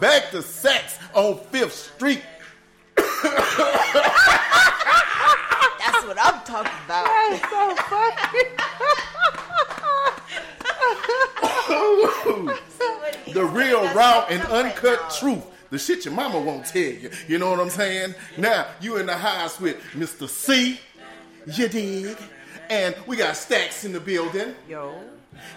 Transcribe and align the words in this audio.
back 0.00 0.30
to 0.30 0.42
sex 0.42 0.98
on 1.14 1.38
Fifth 1.50 1.94
Street. 1.94 2.22
That's 2.96 3.16
what 6.06 6.18
I'm 6.20 6.44
talking 6.44 6.72
about. 6.84 7.06
That's 7.06 7.50
so 7.50 7.74
funny. 7.76 8.44
the 13.32 13.44
real, 13.44 13.82
raw, 13.94 14.26
and 14.28 14.42
uncut 14.44 15.14
truth. 15.18 15.44
The 15.70 15.78
shit 15.78 16.04
your 16.04 16.14
mama 16.14 16.40
won't 16.40 16.64
tell 16.64 16.80
you. 16.80 17.10
You 17.26 17.38
know 17.38 17.50
what 17.50 17.60
I'm 17.60 17.70
saying? 17.70 18.14
Now, 18.36 18.66
you 18.80 18.96
in 18.96 19.06
the 19.06 19.16
house 19.16 19.60
with 19.60 19.76
Mr. 19.92 20.28
C. 20.28 20.80
You 21.46 21.68
dig? 21.68 22.16
And 22.70 22.94
we 23.06 23.16
got 23.16 23.36
Stacks 23.36 23.84
in 23.84 23.92
the 23.92 24.00
building. 24.00 24.54
Yo. 24.68 24.94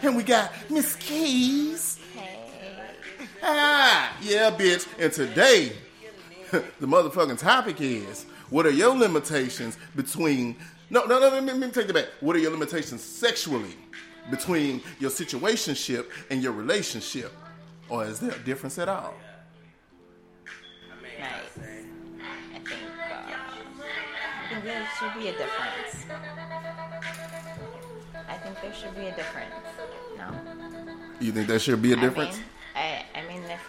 And 0.02 0.16
we 0.16 0.24
got 0.24 0.52
Miss 0.70 0.96
Keys. 0.98 2.00
Ah, 3.42 4.16
yeah, 4.22 4.52
bitch. 4.52 4.88
And 5.00 5.12
today, 5.12 5.74
the 6.52 6.88
motherfucking 6.88 7.40
topic 7.40 7.82
is 7.82 8.26
what 8.50 8.66
are 8.66 8.72
your 8.72 8.96
limitations 8.96 9.78
between. 9.96 10.56
No, 10.90 11.06
no, 11.06 11.20
no, 11.20 11.30
let 11.30 11.44
me, 11.44 11.52
let 11.52 11.60
me 11.60 11.70
take 11.70 11.90
it 11.90 11.94
back. 11.94 12.08
What 12.20 12.36
are 12.36 12.40
your 12.40 12.52
limitations 12.52 13.02
sexually 13.02 13.76
between 14.30 14.82
your 15.00 15.10
situationship 15.10 16.08
and 16.30 16.44
your 16.44 16.52
relationship? 16.52 17.32
Or 17.88 18.06
is 18.06 18.20
there 18.20 18.32
a 18.32 18.40
difference 18.40 18.78
at 18.78 18.90
all? 18.90 19.14
Nice. 21.18 21.32
I 21.58 22.60
think, 22.60 22.70
uh, 23.00 23.32
I 24.44 24.50
think 24.50 24.64
there 24.64 24.88
should 25.00 25.20
be 25.20 25.28
a 25.28 25.32
difference. 25.32 26.06
I 28.28 28.38
think 28.38 28.62
there 28.62 28.74
should 28.74 28.96
be 28.96 29.08
a 29.08 29.16
difference. 29.16 29.54
No. 30.18 30.32
You 31.20 31.32
think 31.32 31.48
there 31.48 31.60
should 31.60 31.82
be 31.82 31.94
a 31.94 31.96
difference? 31.96 32.36
I, 32.36 32.40
mean, 32.40 32.46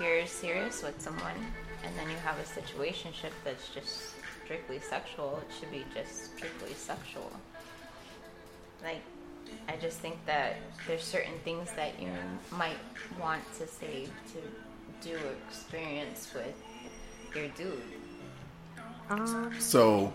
you're 0.02 0.26
serious 0.26 0.82
with 0.82 1.00
someone 1.00 1.36
and 1.84 1.96
then 1.96 2.10
you 2.10 2.16
have 2.16 2.36
a 2.38 2.60
situationship 2.60 3.32
that's 3.44 3.68
just 3.68 4.14
strictly 4.44 4.80
sexual, 4.80 5.40
it 5.42 5.54
should 5.58 5.70
be 5.70 5.84
just 5.94 6.36
strictly 6.36 6.74
sexual. 6.74 7.30
Like, 8.82 9.02
I 9.68 9.76
just 9.76 9.98
think 9.98 10.16
that 10.26 10.56
there's 10.86 11.04
certain 11.04 11.38
things 11.44 11.70
that 11.76 12.00
you 12.00 12.08
might 12.50 12.76
want 13.20 13.42
to 13.58 13.66
save 13.66 14.10
to 14.32 15.08
do 15.08 15.16
experience 15.48 16.32
with 16.34 16.54
your 17.34 17.48
dude. 17.48 17.82
Um, 19.10 19.54
so, 19.58 20.12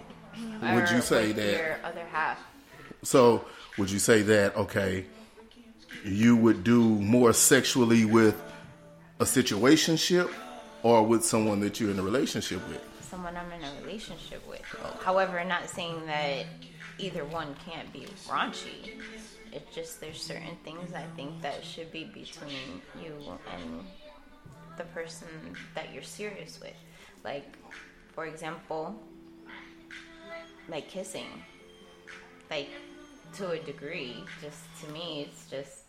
would 0.61 0.89
you 0.89 1.01
say 1.01 1.27
with 1.27 1.37
that? 1.37 1.57
your 1.57 1.77
other 1.83 2.05
half? 2.11 2.39
So, 3.03 3.45
would 3.77 3.91
you 3.91 3.99
say 3.99 4.21
that, 4.23 4.55
okay, 4.55 5.05
you 6.03 6.35
would 6.35 6.63
do 6.63 6.81
more 6.81 7.33
sexually 7.33 8.05
with 8.05 8.41
a 9.19 9.25
situationship 9.25 10.31
or 10.83 11.03
with 11.03 11.25
someone 11.25 11.59
that 11.61 11.79
you're 11.79 11.91
in 11.91 11.99
a 11.99 12.03
relationship 12.03 12.67
with? 12.69 12.81
someone 13.07 13.37
I'm 13.37 13.51
in 13.51 13.63
a 13.63 13.81
relationship 13.81 14.47
with. 14.47 14.61
However, 15.03 15.43
not 15.43 15.69
saying 15.69 16.05
that 16.05 16.45
either 16.99 17.25
one 17.25 17.55
can't 17.65 17.91
be 17.91 18.05
raunchy. 18.27 18.91
It's 19.51 19.73
just 19.73 20.01
there's 20.01 20.21
certain 20.21 20.57
things 20.63 20.93
I 20.93 21.05
think 21.15 21.41
that 21.41 21.63
should 21.63 21.91
be 21.91 22.03
between 22.03 22.81
you 23.01 23.13
and 23.55 23.85
the 24.77 24.83
person 24.85 25.27
that 25.73 25.93
you're 25.93 26.03
serious 26.03 26.59
with. 26.61 26.75
Like, 27.23 27.57
for 28.13 28.25
example, 28.25 28.95
like 30.69 30.89
kissing. 30.89 31.43
Like, 32.51 32.69
to 33.33 33.49
a 33.51 33.59
degree, 33.59 34.23
just 34.41 34.63
to 34.81 34.91
me, 34.91 35.27
it's 35.27 35.49
just 35.49 35.83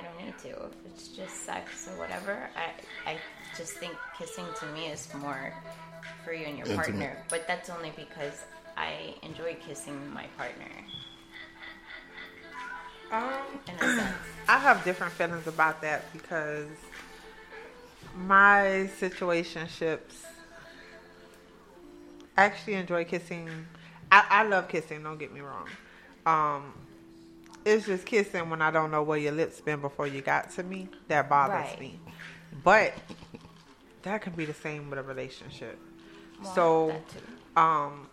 I 0.00 0.02
don't 0.02 0.24
need 0.24 0.38
to. 0.38 0.48
If 0.48 0.86
it's 0.86 1.08
just 1.08 1.44
sex 1.44 1.88
or 1.88 1.98
whatever, 1.98 2.48
I 2.56 3.10
I 3.10 3.18
just 3.56 3.74
think 3.74 3.94
kissing 4.18 4.46
to 4.60 4.66
me 4.66 4.86
is 4.86 5.12
more 5.14 5.52
for 6.24 6.32
you 6.32 6.46
and 6.46 6.56
your 6.56 6.66
Intimate. 6.66 6.86
partner. 6.86 7.24
But 7.28 7.46
that's 7.46 7.68
only 7.68 7.92
because 7.96 8.44
I 8.76 9.14
enjoy 9.22 9.56
kissing 9.66 9.98
my 10.14 10.26
partner 10.38 10.70
um, 13.12 13.32
in 13.68 13.74
a 13.74 13.96
sense. 13.96 14.16
I 14.48 14.58
have 14.58 14.84
different 14.84 15.12
feelings 15.12 15.46
about 15.46 15.82
that 15.82 16.10
because 16.12 16.68
my 18.16 18.88
situationships 19.00 20.24
I 22.36 22.44
actually 22.44 22.74
enjoy 22.74 23.04
kissing. 23.04 23.48
I, 24.10 24.24
I 24.30 24.42
love 24.44 24.68
kissing, 24.68 25.02
don't 25.02 25.18
get 25.18 25.32
me 25.32 25.40
wrong. 25.40 25.68
Um, 26.26 26.72
it's 27.64 27.86
just 27.86 28.06
kissing 28.06 28.48
when 28.50 28.62
I 28.62 28.70
don't 28.70 28.90
know 28.90 29.02
where 29.02 29.18
your 29.18 29.32
lips 29.32 29.60
been 29.60 29.80
before 29.80 30.06
you 30.06 30.20
got 30.20 30.50
to 30.52 30.62
me. 30.62 30.88
That 31.08 31.28
bothers 31.28 31.54
Right. 31.70 31.80
me. 31.80 32.00
But 32.64 32.94
that 34.02 34.22
can 34.22 34.32
be 34.32 34.44
the 34.44 34.54
same 34.54 34.90
with 34.90 34.98
a 34.98 35.02
relationship. 35.02 35.78
Well, 36.42 36.54
so 36.54 37.02
um, 37.56 38.08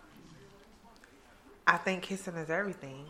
I 1.66 1.76
think 1.78 2.02
kissing 2.02 2.34
is 2.34 2.50
everything. 2.50 3.06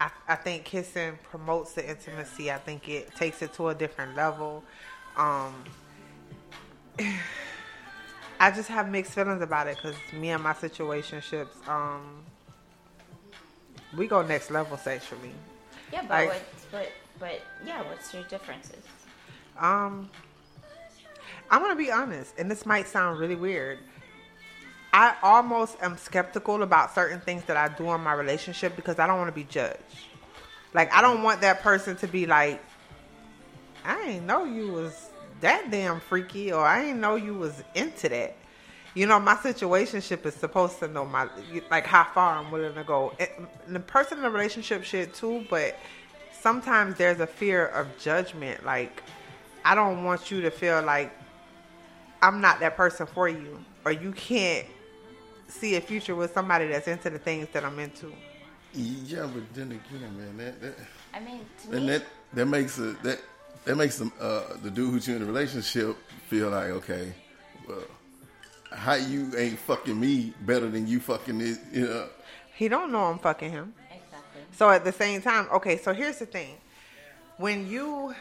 I, 0.00 0.10
I 0.28 0.34
think 0.34 0.64
kissing 0.64 1.18
promotes 1.22 1.74
the 1.74 1.88
intimacy. 1.88 2.50
I 2.50 2.58
think 2.58 2.88
it 2.88 3.14
takes 3.14 3.42
it 3.42 3.52
to 3.54 3.68
a 3.68 3.74
different 3.74 4.16
level. 4.16 4.64
Um, 5.16 5.54
I 8.40 8.50
just 8.50 8.68
have 8.70 8.88
mixed 8.90 9.12
feelings 9.12 9.40
about 9.40 9.68
it 9.68 9.76
because 9.76 9.94
me 10.12 10.30
and 10.30 10.42
my 10.42 10.52
situationships, 10.52 11.68
um, 11.68 12.24
we 13.96 14.08
go 14.08 14.22
next 14.22 14.50
level 14.50 14.76
sexually. 14.76 15.32
Yeah, 15.92 16.02
but 16.02 16.08
like- 16.10 16.28
what's, 16.28 16.64
but 16.70 16.92
but 17.18 17.40
yeah, 17.64 17.82
what's 17.82 18.12
your 18.12 18.24
differences? 18.24 18.84
Um, 19.58 20.10
I'm 21.50 21.60
gonna 21.62 21.76
be 21.76 21.90
honest, 21.90 22.34
and 22.38 22.50
this 22.50 22.64
might 22.64 22.88
sound 22.88 23.18
really 23.18 23.36
weird. 23.36 23.78
I 24.94 25.14
almost 25.22 25.76
am 25.80 25.96
skeptical 25.96 26.62
about 26.62 26.94
certain 26.94 27.20
things 27.20 27.44
that 27.44 27.56
I 27.56 27.68
do 27.68 27.90
in 27.92 28.00
my 28.02 28.12
relationship 28.12 28.76
because 28.76 28.98
I 28.98 29.06
don't 29.06 29.18
want 29.18 29.28
to 29.28 29.34
be 29.34 29.44
judged. 29.44 29.78
Like 30.74 30.92
I 30.92 31.00
don't 31.02 31.22
want 31.22 31.40
that 31.42 31.60
person 31.60 31.96
to 31.96 32.06
be 32.06 32.26
like, 32.26 32.62
I 33.84 34.00
ain't 34.02 34.26
know 34.26 34.44
you 34.44 34.72
was 34.72 35.10
that 35.40 35.70
damn 35.70 36.00
freaky, 36.00 36.52
or 36.52 36.64
I 36.64 36.84
ain't 36.84 36.98
know 36.98 37.16
you 37.16 37.34
was 37.34 37.62
into 37.74 38.08
that. 38.08 38.36
You 38.94 39.06
know, 39.06 39.18
my 39.18 39.36
situationship 39.36 40.26
is 40.26 40.34
supposed 40.34 40.78
to 40.80 40.88
know 40.88 41.06
my 41.06 41.28
like 41.70 41.86
how 41.86 42.04
far 42.04 42.36
I'm 42.38 42.50
willing 42.50 42.74
to 42.74 42.84
go. 42.84 43.14
And 43.18 43.48
the 43.68 43.80
person 43.80 44.18
in 44.18 44.24
the 44.24 44.30
relationship 44.30 44.84
shit 44.84 45.14
too, 45.14 45.46
but 45.48 45.78
sometimes 46.38 46.96
there's 46.96 47.20
a 47.20 47.26
fear 47.26 47.66
of 47.68 47.86
judgment. 47.98 48.64
Like 48.64 49.02
I 49.64 49.74
don't 49.74 50.04
want 50.04 50.30
you 50.30 50.42
to 50.42 50.50
feel 50.50 50.82
like 50.82 51.10
I'm 52.20 52.40
not 52.40 52.60
that 52.60 52.76
person 52.76 53.06
for 53.06 53.28
you, 53.28 53.64
or 53.84 53.92
you 53.92 54.12
can't 54.12 54.66
see 55.48 55.76
a 55.76 55.80
future 55.80 56.14
with 56.14 56.32
somebody 56.32 56.68
that's 56.68 56.88
into 56.88 57.10
the 57.10 57.18
things 57.18 57.48
that 57.52 57.64
I'm 57.64 57.78
into. 57.78 58.12
Yeah, 58.74 59.28
but 59.32 59.42
then 59.54 59.72
again, 59.72 60.16
man, 60.16 60.36
that 60.38 60.60
that, 60.60 60.74
I 61.14 61.20
mean, 61.20 61.40
to 61.64 61.76
and 61.76 61.86
me, 61.86 61.92
that, 61.92 62.02
that 62.34 62.46
makes 62.46 62.78
it 62.78 63.02
that 63.02 63.20
that 63.64 63.76
makes 63.76 63.98
them 63.98 64.12
uh, 64.20 64.44
the 64.62 64.70
dude 64.70 64.90
who's 64.90 65.06
you 65.06 65.14
in 65.14 65.20
the 65.20 65.26
relationship 65.26 65.96
feel 66.28 66.50
like 66.50 66.70
okay, 66.70 67.12
well, 67.68 67.82
how 68.74 68.94
you 68.94 69.30
ain't 69.36 69.58
fucking 69.58 69.98
me 69.98 70.32
better 70.42 70.68
than 70.68 70.86
you 70.86 71.00
fucking 71.00 71.38
this, 71.38 71.58
you 71.72 71.86
know? 71.86 72.08
He 72.54 72.68
don't 72.68 72.92
know 72.92 73.04
I'm 73.04 73.18
fucking 73.18 73.50
him. 73.50 73.74
exactly. 73.90 74.42
So 74.52 74.70
at 74.70 74.84
the 74.84 74.92
same 74.92 75.22
time, 75.22 75.48
okay, 75.52 75.78
so 75.78 75.92
here's 75.92 76.18
the 76.18 76.26
thing. 76.26 76.56
When 77.38 77.68
you 77.68 78.14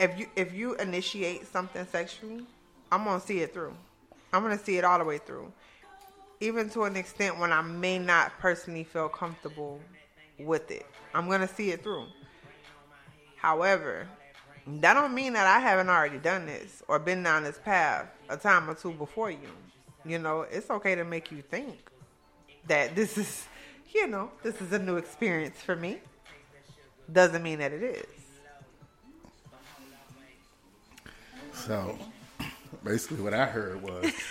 if 0.00 0.18
you 0.18 0.26
if 0.36 0.52
you 0.52 0.74
initiate 0.76 1.46
something 1.46 1.86
sexually, 1.86 2.44
I'm 2.90 3.04
gonna 3.04 3.20
see 3.20 3.40
it 3.40 3.54
through. 3.54 3.74
I'm 4.32 4.42
gonna 4.42 4.58
see 4.58 4.76
it 4.78 4.84
all 4.84 4.98
the 4.98 5.04
way 5.04 5.18
through. 5.18 5.52
Even 6.40 6.68
to 6.70 6.84
an 6.84 6.96
extent 6.96 7.38
when 7.38 7.52
I 7.52 7.62
may 7.62 7.98
not 7.98 8.32
personally 8.38 8.84
feel 8.84 9.08
comfortable 9.08 9.80
with 10.38 10.70
it. 10.70 10.86
I'm 11.14 11.28
gonna 11.28 11.48
see 11.48 11.70
it 11.70 11.82
through. 11.82 12.06
However, 13.36 14.08
that 14.66 14.94
don't 14.94 15.14
mean 15.14 15.34
that 15.34 15.46
I 15.46 15.60
haven't 15.60 15.88
already 15.88 16.18
done 16.18 16.46
this 16.46 16.82
or 16.88 16.98
been 16.98 17.22
down 17.22 17.44
this 17.44 17.58
path 17.58 18.06
a 18.28 18.36
time 18.36 18.68
or 18.68 18.74
two 18.74 18.92
before 18.92 19.30
you. 19.30 19.38
You 20.04 20.18
know, 20.18 20.42
it's 20.42 20.70
okay 20.70 20.94
to 20.94 21.04
make 21.04 21.30
you 21.30 21.42
think 21.42 21.78
that 22.66 22.94
this 22.94 23.18
is, 23.18 23.46
you 23.94 24.06
know, 24.06 24.30
this 24.42 24.60
is 24.60 24.72
a 24.72 24.78
new 24.78 24.96
experience 24.96 25.60
for 25.60 25.76
me. 25.76 25.98
Doesn't 27.12 27.42
mean 27.42 27.58
that 27.58 27.72
it 27.72 27.82
is. 27.82 28.06
So 31.52 31.98
basically, 32.82 33.22
what 33.22 33.34
I 33.34 33.46
heard 33.46 33.82
was. 33.82 34.12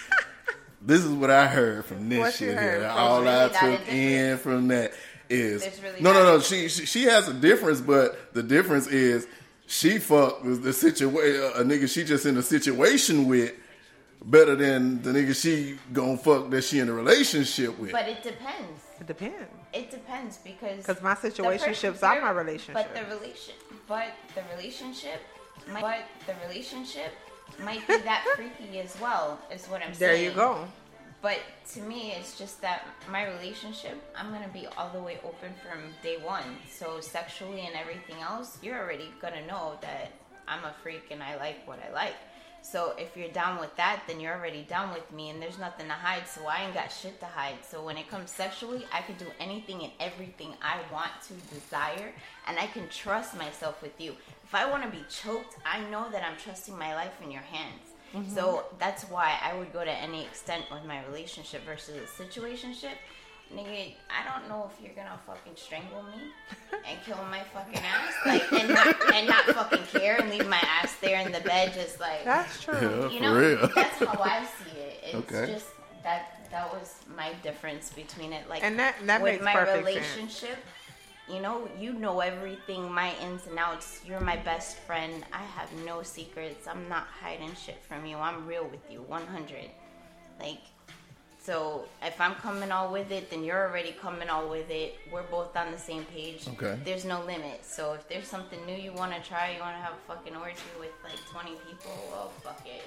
This 0.86 1.02
is 1.02 1.12
what 1.12 1.31
I 1.31 1.48
heard 1.48 1.86
from 1.86 2.10
this 2.10 2.19
What 2.19 2.34
shit 2.34 2.60
here. 2.60 2.92
All 2.92 3.22
really 3.22 3.34
I 3.34 3.48
took 3.48 3.88
in 3.88 4.38
from 4.38 4.68
that 4.68 4.92
is 5.30 5.63
really 5.81 6.02
no, 6.02 6.12
no, 6.12 6.24
no. 6.24 6.40
She, 6.42 6.68
she 6.68 6.86
she 6.86 7.04
has 7.04 7.30
a 7.30 7.34
difference, 7.34 7.80
but 7.80 8.34
the 8.34 8.44
difference 8.44 8.88
is 8.88 9.25
she 9.68 10.00
fucked 10.00 10.44
with 10.44 10.63
the 10.63 10.74
situation 10.74 11.36
a 11.56 11.63
nigga 11.63 11.89
she 11.89 12.04
just 12.04 12.25
in 12.25 12.38
a 12.38 12.42
situation 12.42 13.27
with 13.27 13.54
better 14.25 14.56
than 14.56 15.01
the 15.01 15.12
nigga 15.12 15.36
she 15.36 15.77
gon' 15.92 16.18
fuck 16.18 16.50
that 16.50 16.63
she 16.63 16.80
in 16.80 16.89
a 16.89 16.94
relationship 16.94 17.77
with. 17.77 17.92
But 17.92 18.07
it 18.07 18.24
depends. 18.24 18.81
It 19.00 19.07
depends. 19.07 19.51
It 19.74 19.92
depends 19.92 20.38
because 20.38 20.77
because 20.86 21.01
my 21.01 21.15
the 21.15 21.30
situationships 21.30 22.00
person- 22.00 22.10
are 22.10 22.21
my 22.21 22.31
relationship. 22.31 22.74
But 22.74 22.95
the 22.95 23.15
relation, 23.15 23.56
but 23.88 24.13
the 24.36 24.44
relationship, 24.56 25.21
my, 25.71 25.81
but 25.81 26.06
the 26.25 26.36
relationship 26.48 27.12
might 27.59 27.86
be 27.88 27.98
that 27.98 28.25
freaky 28.36 28.80
as 28.80 29.00
well. 29.01 29.39
Is 29.51 29.66
what 29.68 29.81
I'm 29.81 29.94
There 29.94 30.16
saying. 30.16 30.21
There 30.21 30.30
you 30.30 30.36
go. 30.36 30.68
But 31.24 31.40
to 31.72 31.81
me, 31.81 32.12
it's 32.12 32.38
just 32.38 32.60
that 32.62 32.86
my 33.10 33.25
relationship, 33.25 33.98
I'm 34.14 34.30
gonna 34.34 34.50
be 34.50 34.68
all 34.68 34.90
the 34.90 35.02
way 35.02 35.20
open 35.24 35.54
from 35.64 35.80
day 36.04 36.18
one. 36.18 36.58
So 36.70 37.00
sexually 37.00 37.62
and 37.62 37.75
everything 37.75 38.22
else, 38.22 38.58
you're 38.62 38.78
already 38.78 39.10
gonna 39.22 39.48
know 39.48 39.78
that 39.80 40.12
I'm 40.50 40.66
a 40.66 40.75
freak 40.84 41.12
and 41.12 41.24
I 41.24 41.38
like 41.38 41.66
what 41.66 41.80
I 41.81 41.94
like. 41.94 42.16
So 42.62 42.94
if 42.98 43.16
you're 43.16 43.30
down 43.30 43.62
with 43.62 43.74
that, 43.78 44.04
then 44.06 44.20
you're 44.20 44.38
already 44.38 44.64
down 44.64 44.94
with 44.94 45.10
me, 45.14 45.30
and 45.30 45.42
there's 45.42 45.60
nothing 45.60 45.88
to 45.88 45.94
hide. 45.94 46.28
So 46.28 46.46
I 46.46 46.64
ain't 46.64 46.74
got 46.74 46.92
shit 46.92 47.20
to 47.22 47.26
hide. 47.26 47.64
So 47.69 47.84
when 47.84 47.98
it 47.98 48.10
comes 48.10 48.30
sexually, 48.30 48.86
I 48.92 49.02
can 49.02 49.16
do 49.16 49.28
anything 49.40 49.81
and 49.84 49.92
everything 50.02 50.54
I 50.62 50.80
want 50.92 51.12
to 51.28 51.34
desire, 51.56 52.12
and 52.48 52.60
I 52.60 52.68
can 52.68 52.90
trust 52.90 53.38
myself 53.38 53.81
with 53.81 54.00
you. 54.00 54.16
If 54.44 54.56
I 54.56 54.69
want 54.69 54.84
to 54.84 54.90
be 54.90 55.04
choked, 55.10 55.56
I 55.66 55.81
know 55.90 56.10
that 56.12 56.24
I'm 56.24 56.38
trusting 56.38 56.78
my 56.78 56.96
life 56.96 57.22
in 57.22 57.31
your 57.31 57.42
hands. 57.42 57.93
Mm-hmm. 58.13 58.33
So 58.36 58.65
that's 58.80 59.04
why 59.06 59.38
I 59.44 59.57
would 59.57 59.74
go 59.74 59.83
to 59.83 59.92
any 59.92 60.24
extent 60.24 60.65
with 60.71 60.83
my 60.86 61.04
relationship 61.06 61.65
versus 61.65 61.95
a 61.98 62.24
situationship. 62.24 62.94
Nigga, 63.54 63.94
I 64.10 64.24
don't 64.39 64.48
know 64.50 64.69
if 64.71 64.83
you're 64.83 64.95
gonna 64.95 65.19
fucking 65.27 65.54
strangle 65.56 66.01
me 66.04 66.21
and 66.89 66.98
kill 67.06 67.18
my 67.30 67.42
fucking 67.54 67.80
ass, 67.83 68.13
like, 68.25 68.51
and 68.54 68.69
not, 68.69 69.13
and 69.13 69.27
not 69.27 69.44
fucking 69.45 69.83
care 70.00 70.18
and 70.19 70.30
leave 70.30 70.48
my 70.48 70.62
ass 70.81 70.95
there 71.01 71.19
in 71.25 71.31
the 71.31 71.39
bed, 71.42 71.74
just 71.74 72.00
like, 72.00 72.24
That's 72.24 72.63
true. 72.63 72.74
Yeah, 72.81 73.10
you 73.10 73.18
for 73.18 73.24
know, 73.24 73.36
real. 73.36 73.69
that's 73.75 73.98
how 74.00 74.21
I 74.24 74.45
see 74.45 74.80
it. 74.80 75.00
It's 75.06 75.16
Okay. 75.16 75.51
just 75.54 75.68
that 76.04 76.48
that 76.51 76.71
was 76.74 76.95
my 77.16 77.33
difference 77.44 77.92
between 77.92 78.31
it. 78.33 78.48
Like, 78.50 78.63
And 78.63 78.77
that- 78.80 78.95
that 79.06 79.21
with 79.21 79.33
makes 79.42 79.44
my 79.44 79.74
relationship. 79.74 80.50
sense. 80.50 80.59
You 81.30 81.42
know, 81.42 81.68
you 81.80 81.94
know 81.94 82.20
everything, 82.20 82.92
my 82.92 83.14
ins 83.22 83.48
and 83.48 83.58
outs. 83.58 84.02
You're 84.06 84.20
my 84.20 84.38
best 84.38 84.78
friend. 84.80 85.24
I 85.31 85.42
have 85.42 85.72
no 85.86 86.04
secrets. 86.04 86.68
I'm 86.68 86.88
not 86.90 87.08
hiding 87.22 87.54
shit 87.56 87.81
from 87.84 88.06
you. 88.06 88.18
I'm 88.18 88.46
real 88.46 88.66
with 88.66 88.81
you, 88.90 89.04
100. 89.08 89.70
Like, 90.40 90.60
so 91.40 91.86
if 92.02 92.20
I'm 92.20 92.36
coming 92.36 92.72
all 92.72 92.92
with 92.92 93.12
it, 93.12 93.30
then 93.30 93.44
you're 93.44 93.68
already 93.68 93.92
coming 93.94 94.30
all 94.30 94.50
with 94.50 94.70
it. 94.70 94.96
We're 95.12 95.24
both 95.24 95.56
on 95.56 95.72
the 95.72 95.78
same 95.78 96.06
page. 96.06 96.48
Okay. 96.48 96.78
There's 96.84 97.06
no 97.06 97.24
limit. 97.26 97.66
So 97.66 97.94
if 97.94 98.08
there's 98.08 98.28
something 98.28 98.66
new 98.66 98.76
you 98.76 98.94
want 98.94 99.14
to 99.14 99.22
try, 99.22 99.54
you 99.54 99.60
want 99.62 99.76
to 99.76 99.81
have 99.81 99.94
a 99.94 100.14
fucking 100.14 100.36
orgy 100.36 100.56
with 100.80 100.92
like 101.04 101.19
20 101.31 101.52
people, 101.68 101.92
well, 102.12 102.31
fuck 102.42 102.62
it. 102.66 102.84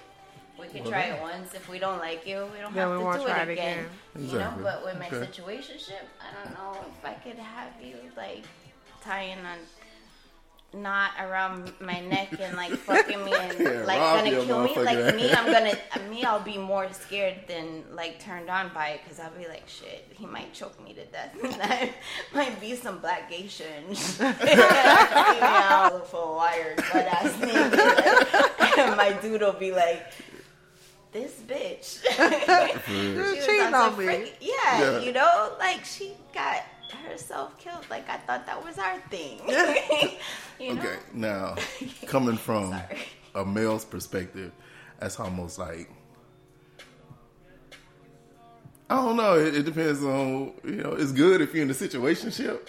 We 0.59 0.69
can 0.69 0.83
Well, 0.83 0.91
try 0.93 1.03
it 1.03 1.21
once. 1.21 1.55
If 1.55 1.69
we 1.69 1.79
don't 1.79 1.99
like 1.99 2.27
you, 2.27 2.49
we 2.53 2.59
don't 2.61 2.73
Then 2.75 2.89
have 2.89 2.91
we 2.93 2.99
to 2.99 3.05
won't 3.05 3.21
do 3.21 3.27
try 3.27 3.43
it 3.43 3.49
it 3.49 3.53
again. 3.53 3.87
again. 4.15 4.29
You 4.31 4.39
know, 4.39 4.53
but 4.63 4.85
with 4.85 4.99
my 4.99 5.07
Okay. 5.09 5.27
situationship, 5.27 6.05
I 6.21 6.45
don't 6.45 6.55
know 6.55 6.81
if 6.99 7.05
I 7.05 7.13
could 7.15 7.39
have 7.39 7.73
you 7.83 7.97
like 8.17 8.45
tying 9.03 9.39
a 9.39 9.57
knot 10.77 11.13
around 11.21 11.73
my 11.81 12.01
neck 12.01 12.39
and 12.41 12.55
like 12.57 12.71
fucking 12.89 13.25
me 13.25 13.33
and 13.33 13.59
Yeah, 13.61 13.83
like 13.87 13.99
gonna 13.99 14.31
kill 14.45 14.63
me. 14.65 14.77
Like 14.79 15.15
me. 15.15 15.33
I'm 15.33 15.47
gonna 15.53 15.75
me. 16.11 16.25
I'll 16.25 16.41
be 16.41 16.59
more 16.59 16.91
scared 16.93 17.37
than 17.47 17.85
like 17.95 18.19
turned 18.21 18.49
on 18.51 18.71
by 18.75 18.89
it 18.91 19.01
because 19.05 19.21
I'll 19.21 19.31
be 19.39 19.47
like, 19.49 19.69
shit, 19.69 20.07
he 20.11 20.27
might 20.27 20.53
choke 20.55 20.83
me 20.83 20.93
to 20.95 21.05
death. 21.07 21.35
that 21.59 21.91
might 22.35 22.59
be 22.61 22.75
some 22.75 22.99
black 22.99 23.31
Asian. 23.33 23.85
yeah, 24.21 26.01
for 26.01 26.37
wires, 26.37 26.77
butt 26.93 27.07
ass 27.07 27.33
nigga. 27.41 28.79
and 28.79 28.97
my 28.97 29.13
dude 29.13 29.41
will 29.43 29.53
be 29.53 29.73
like. 29.73 30.07
This 31.17 31.33
bitch. 31.49 32.05
You 32.05 33.15
She 33.15 33.19
was 33.19 33.47
cheating 33.47 33.67
on 33.69 33.75
on 33.75 33.99
me. 33.99 34.05
freaky- 34.05 34.33
yeah, 34.43 34.81
Yeah. 34.81 34.99
you 35.01 35.13
know, 35.13 35.55
like 35.59 35.83
she 35.83 36.13
got 36.35 36.59
herself 37.09 37.57
killed. 37.57 37.87
Like 37.89 38.07
I 38.11 38.19
thought 38.19 38.45
that 38.45 38.63
was 38.63 38.77
our 38.79 38.99
thing. 39.09 39.41
you 40.61 40.75
know? 40.75 40.83
Okay, 40.83 40.97
now 41.15 41.55
coming 42.07 42.37
from 42.37 42.79
a 43.35 43.47
male's 43.47 43.87
perspective, 43.87 44.53
that's 45.01 45.19
almost 45.19 45.59
like 45.59 45.89
I 48.91 48.97
don't 48.97 49.17
know. 49.17 49.39
It, 49.39 49.55
it 49.57 49.63
depends 49.65 50.05
on 50.05 50.53
you 50.65 50.83
know. 50.83 50.93
It's 50.93 51.13
good 51.13 51.41
if 51.41 51.55
you're 51.55 51.63
in 51.65 51.71
a 51.71 51.75
situationship, 51.75 52.69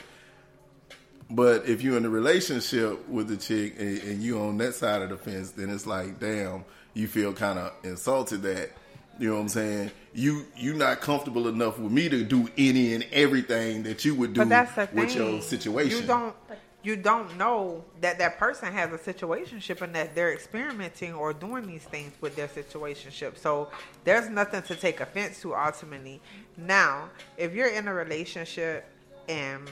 but 1.29 1.67
if 1.67 1.81
you're 1.81 1.97
in 1.97 2.05
a 2.05 2.09
relationship 2.09 3.09
with 3.09 3.27
the 3.27 3.35
chick 3.35 3.75
and, 3.77 4.01
and 4.03 4.23
you 4.23 4.39
on 4.39 4.57
that 4.59 4.73
side 4.73 5.01
of 5.01 5.09
the 5.09 5.17
fence, 5.17 5.51
then 5.51 5.69
it's 5.69 5.85
like, 5.85 6.17
damn, 6.21 6.63
you 6.97 7.07
feel 7.07 7.31
kind 7.31 7.59
of 7.59 7.73
insulted 7.83 8.41
that 8.41 8.71
you 9.19 9.29
know 9.29 9.35
what 9.35 9.41
I'm 9.41 9.49
saying. 9.49 9.91
You 10.13 10.45
you're 10.55 10.75
not 10.75 11.01
comfortable 11.01 11.47
enough 11.47 11.79
with 11.79 11.91
me 11.91 12.09
to 12.09 12.23
do 12.23 12.49
any 12.57 12.93
and 12.93 13.05
everything 13.11 13.83
that 13.83 14.05
you 14.05 14.15
would 14.15 14.33
do 14.33 14.41
But 14.41 14.49
that's 14.49 14.73
the 14.75 14.87
thing. 14.87 15.05
with 15.05 15.15
your 15.15 15.41
situation. 15.41 16.01
You 16.01 16.07
don't. 16.07 16.35
You 16.83 16.95
don't 16.95 17.35
know 17.37 17.83
that 17.99 18.17
that 18.19 18.37
person 18.37 18.71
has 18.71 18.93
a 18.93 18.97
situationship 18.97 19.81
and 19.81 19.93
that 19.95 20.15
they're 20.15 20.31
experimenting 20.31 21.13
or 21.13 21.33
doing 21.33 21.67
these 21.67 21.83
things 21.83 22.13
with 22.21 22.35
their 22.37 22.47
situationship. 22.47 23.37
So 23.37 23.69
there's 24.05 24.29
nothing 24.29 24.61
to 24.61 24.75
take 24.75 25.01
offense 25.01 25.41
to 25.41 25.53
ultimately. 25.53 26.21
Now, 26.55 27.09
if 27.35 27.53
you're 27.53 27.67
in 27.67 27.89
a 27.89 27.93
relationship 27.93 28.85
and 29.27 29.69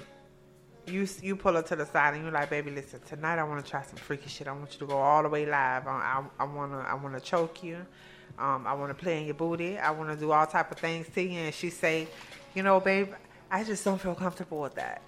you 0.87 1.07
you 1.21 1.35
pull 1.35 1.53
her 1.53 1.61
to 1.63 1.75
the 1.75 1.85
side 1.85 2.13
and 2.13 2.23
you're 2.23 2.31
like, 2.31 2.49
baby, 2.49 2.71
listen, 2.71 2.99
tonight 3.07 3.39
I 3.39 3.43
want 3.43 3.63
to 3.63 3.69
try 3.69 3.81
some 3.83 3.95
freaky 3.97 4.29
shit. 4.29 4.47
I 4.47 4.51
want 4.51 4.73
you 4.73 4.79
to 4.79 4.85
go 4.85 4.97
all 4.97 5.23
the 5.23 5.29
way 5.29 5.45
live. 5.45 5.87
I, 5.87 5.91
I, 6.39 6.43
I 6.43 6.43
wanna 6.45 6.79
I 6.79 6.93
wanna 6.95 7.19
choke 7.19 7.63
you. 7.63 7.77
Um, 8.37 8.67
I 8.67 8.73
want 8.73 8.89
to 8.89 9.01
play 9.01 9.19
in 9.19 9.25
your 9.25 9.35
booty. 9.35 9.77
I 9.77 9.91
want 9.91 10.09
to 10.09 10.15
do 10.17 10.31
all 10.33 10.45
type 10.45 10.69
of 10.69 10.77
things 10.77 11.07
to 11.15 11.21
you. 11.21 11.39
And 11.39 11.55
she 11.55 11.69
say, 11.69 12.07
you 12.53 12.63
know, 12.63 12.81
babe, 12.81 13.13
I 13.49 13.63
just 13.63 13.85
don't 13.85 13.99
feel 14.01 14.13
comfortable 14.13 14.59
with 14.59 14.75
that. 14.75 15.01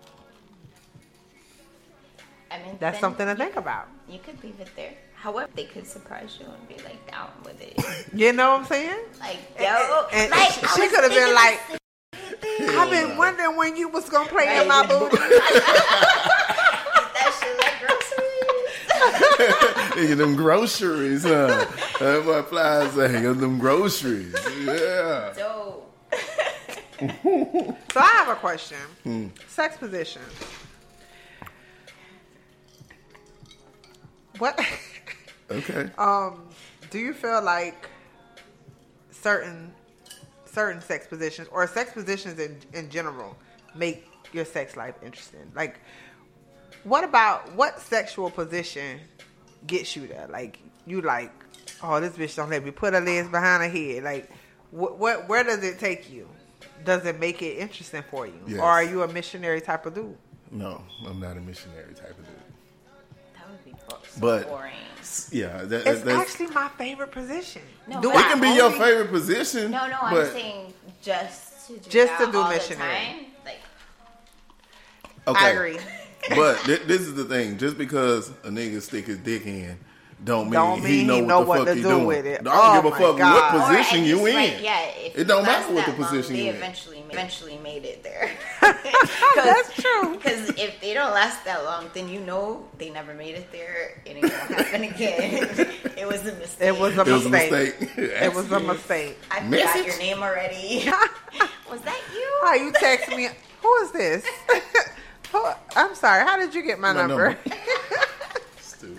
I 2.50 2.60
mean, 2.60 2.78
That's 2.80 3.00
something 3.00 3.28
to 3.28 3.36
think 3.36 3.54
could- 3.54 3.64
about. 3.64 3.88
You 4.08 4.20
could 4.20 4.42
leave 4.44 4.60
it 4.62 4.70
there. 4.78 4.94
However, 5.16 5.50
they 5.56 5.66
could 5.66 5.86
surprise 5.86 6.38
you 6.40 6.46
and 6.46 6.68
be 6.70 6.82
like 6.84 7.10
down 7.12 7.30
with 7.44 7.60
it. 7.62 7.76
You 8.14 8.32
know 8.34 8.52
what 8.52 8.60
I'm 8.62 8.66
saying? 8.68 9.00
Like, 9.20 9.40
yo, 9.60 10.06
And 10.14 10.32
like, 10.32 10.52
she, 10.52 10.62
I 10.64 10.68
she 10.76 10.88
could 10.88 11.04
have 11.04 11.12
been 11.12 11.34
like, 11.36 11.60
the 12.42 12.76
I've 12.78 12.90
been 12.90 13.16
wondering 13.18 13.56
when 13.56 13.76
you 13.76 13.90
was 13.90 14.10
gonna 14.10 14.30
play 14.30 14.44
in 14.44 14.50
Right. 14.50 14.68
my 14.68 14.86
booty. 14.88 15.18
that 17.14 17.34
shit 17.40 17.58
like 17.58 17.80
groceries. 19.96 20.08
Get 20.10 20.18
them 20.24 20.36
groceries, 20.36 21.24
huh? 21.24 21.66
That's 22.00 22.26
what 22.26 22.50
flies 22.50 22.92
say. 22.94 23.22
Get 23.22 23.40
them 23.40 23.58
groceries. 23.60 24.36
Yeah. 24.64 25.34
Dope. 25.36 25.84
So 27.00 28.00
I 28.00 28.08
have 28.08 28.30
a 28.30 28.36
question. 28.36 29.32
Sex 29.48 29.78
position. 29.78 30.22
What? 34.40 34.60
Okay. 35.50 35.90
um, 35.98 36.44
do 36.90 37.00
you 37.00 37.14
feel 37.14 37.42
like 37.42 37.88
certain 39.12 39.74
certain 40.58 40.82
sex 40.82 41.06
positions 41.06 41.48
or 41.52 41.68
sex 41.68 41.92
positions 41.92 42.40
in 42.40 42.58
in 42.74 42.90
general 42.90 43.38
make 43.76 44.08
your 44.34 44.44
sex 44.46 44.76
life 44.76 44.96
interesting? 45.06 45.52
Like, 45.56 45.80
what 46.84 47.04
about 47.04 47.54
what 47.54 47.80
sexual 47.80 48.32
position 48.32 49.00
gets 49.68 49.96
you 49.96 50.08
there? 50.08 50.28
Like, 50.30 50.58
you 50.88 51.02
like, 51.02 51.32
oh, 51.84 52.00
this 52.00 52.14
bitch 52.14 52.36
don't 52.36 52.50
let 52.50 52.64
me 52.66 52.72
put 52.72 52.94
her 52.96 53.02
legs 53.02 53.28
behind 53.30 53.62
her 53.64 53.70
head. 53.70 54.04
Like, 54.04 54.32
what, 54.72 54.98
what 54.98 55.30
where 55.30 55.44
does 55.44 55.64
it 55.64 55.78
take 55.80 56.10
you? 56.12 56.28
Does 56.84 57.06
it 57.06 57.20
make 57.20 57.42
it 57.42 57.58
interesting 57.58 58.04
for 58.10 58.26
you, 58.26 58.40
Yes. 58.48 58.60
or 58.60 58.64
are 58.66 58.84
you 58.84 59.04
a 59.04 59.08
missionary 59.08 59.62
type 59.62 59.86
of 59.86 59.94
dude? 59.94 60.18
No, 60.50 60.82
I'm 61.06 61.20
not 61.20 61.38
a 61.38 61.42
missionary 61.42 61.94
type 61.94 62.18
of 62.18 62.26
dude. 62.26 62.36
But- 64.20 64.48
boring. 64.48 64.74
Yeah, 65.32 65.64
that, 65.64 65.88
It's 65.88 66.02
that's, 66.02 66.08
actually 66.32 66.48
my 66.54 66.68
favorite 66.78 67.12
position. 67.12 67.62
No, 67.88 68.02
Do 68.02 68.12
it 68.12 68.18
I 68.18 68.22
can 68.24 68.42
be 68.42 68.50
your 68.50 68.72
favorite 68.72 69.10
position. 69.10 69.72
No, 69.72 69.88
no, 69.88 69.98
I'm 70.02 70.26
saying 70.32 70.74
just 71.02 71.68
to 71.68 71.74
do 71.78 71.90
Just 71.90 72.18
that 72.20 72.26
to 72.26 72.32
do 72.32 72.38
all 72.40 72.50
missionary. 72.50 72.90
The 72.90 72.96
time. 73.16 73.26
Like, 73.46 73.60
Okay. 75.28 75.46
I 75.46 75.50
agree. 75.50 75.80
but 76.36 76.58
th- 76.66 76.82
this 76.84 77.02
is 77.02 77.16
the 77.16 77.24
thing: 77.26 77.58
just 77.58 77.78
because 77.78 78.30
a 78.44 78.50
nigga 78.50 78.82
stick 78.82 79.06
his 79.08 79.18
dick 79.20 79.46
in, 79.46 79.78
don't 80.24 80.46
mean, 80.46 80.54
Don't 80.54 80.84
he 80.84 81.04
know 81.06 81.16
he 81.16 81.22
what 81.22 81.28
know 81.28 81.40
the 81.42 81.46
what 81.48 81.58
fuck 81.60 81.68
to 81.68 81.74
he 81.76 81.82
do 81.84 81.88
doing. 81.90 82.06
with 82.08 82.26
it. 82.26 82.40
I 82.42 82.44
don't 82.44 82.54
Oh 82.56 82.74
give 82.82 82.86
a 82.86 82.88
oh 82.96 83.00
fuck 83.12 83.18
God. 83.20 83.54
what 83.54 83.70
position 83.78 84.04
you 84.04 84.26
in. 84.26 84.34
like, 84.36 84.64
yeah, 84.64 84.82
It 85.14 85.28
don't 85.28 85.44
matter 85.46 85.72
what 85.74 85.86
the 85.86 85.92
that 85.92 86.00
long, 86.00 86.10
position 86.10 86.34
they 86.36 86.44
you 86.46 86.50
in. 86.50 86.56
eventually 86.56 87.04
eventually 87.10 87.58
made 87.64 87.86
it 87.86 88.04
there. 88.04 88.32
That's 89.36 89.74
true. 89.82 90.16
Because 90.16 90.50
if 90.50 90.82
they 90.82 90.94
don't 90.94 91.14
last 91.14 91.46
that 91.46 91.64
long, 91.64 91.90
then 91.94 92.10
you 92.10 92.20
know 92.20 92.68
they 92.78 92.90
never 92.90 93.14
made 93.14 93.36
it 93.36 93.52
there. 93.52 94.02
It 94.06 94.18
ain't 94.18 94.22
gonna 94.24 94.34
happen 94.34 94.84
again. 94.84 95.68
it 95.98 96.08
was 96.08 96.26
a 96.26 96.34
mistake. 96.36 96.68
It 96.68 96.78
was 96.80 96.98
a 96.98 97.02
It 97.02 97.08
was 97.08 97.26
a 97.26 97.30
mistake. 97.30 97.80
mistake. 97.82 97.98
It 97.98 98.34
was 98.34 98.52
a 98.52 98.60
mistake. 98.60 99.18
I 99.32 99.42
forgot 99.42 99.86
your 99.86 99.98
name 100.00 100.22
already. 100.24 100.90
was 101.70 101.82
that 101.82 102.02
you? 102.14 102.40
How 102.44 102.56
you 102.56 102.72
text 102.74 103.10
me? 103.16 103.30
Who 103.62 103.76
is 103.84 103.92
this? 103.92 104.26
I'm 105.76 105.94
sorry. 105.96 106.26
How 106.26 106.38
did 106.38 106.56
you 106.56 106.64
get 106.64 106.80
my, 106.80 106.92
My 106.94 107.02
number? 107.06 107.30
number. 107.30 107.40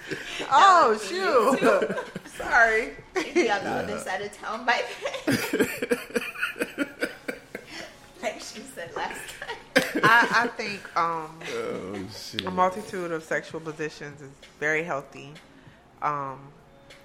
Stupid. 0.07 0.19
oh 0.51 0.91
was 0.91 1.03
me 1.03 1.09
shoot! 1.09 1.97
sorry. 2.37 2.93
Maybe 3.15 3.51
on 3.51 3.65
the 3.65 3.71
other 3.71 3.99
side 3.99 4.23
of 4.23 4.33
town 4.37 4.65
by 4.67 4.83
then. 5.27 5.39
like 8.23 8.35
she 8.41 8.61
said 8.75 8.95
last 8.97 9.21
time. 9.41 10.01
I, 10.05 10.43
I 10.45 10.47
think 10.49 10.81
um, 10.97 11.31
Oh 11.55 12.45
a 12.47 12.51
multitude 12.51 13.11
of 13.13 13.23
sexual 13.25 13.61
positions 13.61 14.21
is 14.21 14.31
very 14.61 14.83
healthy. 14.83 15.33
Um, 16.03 16.39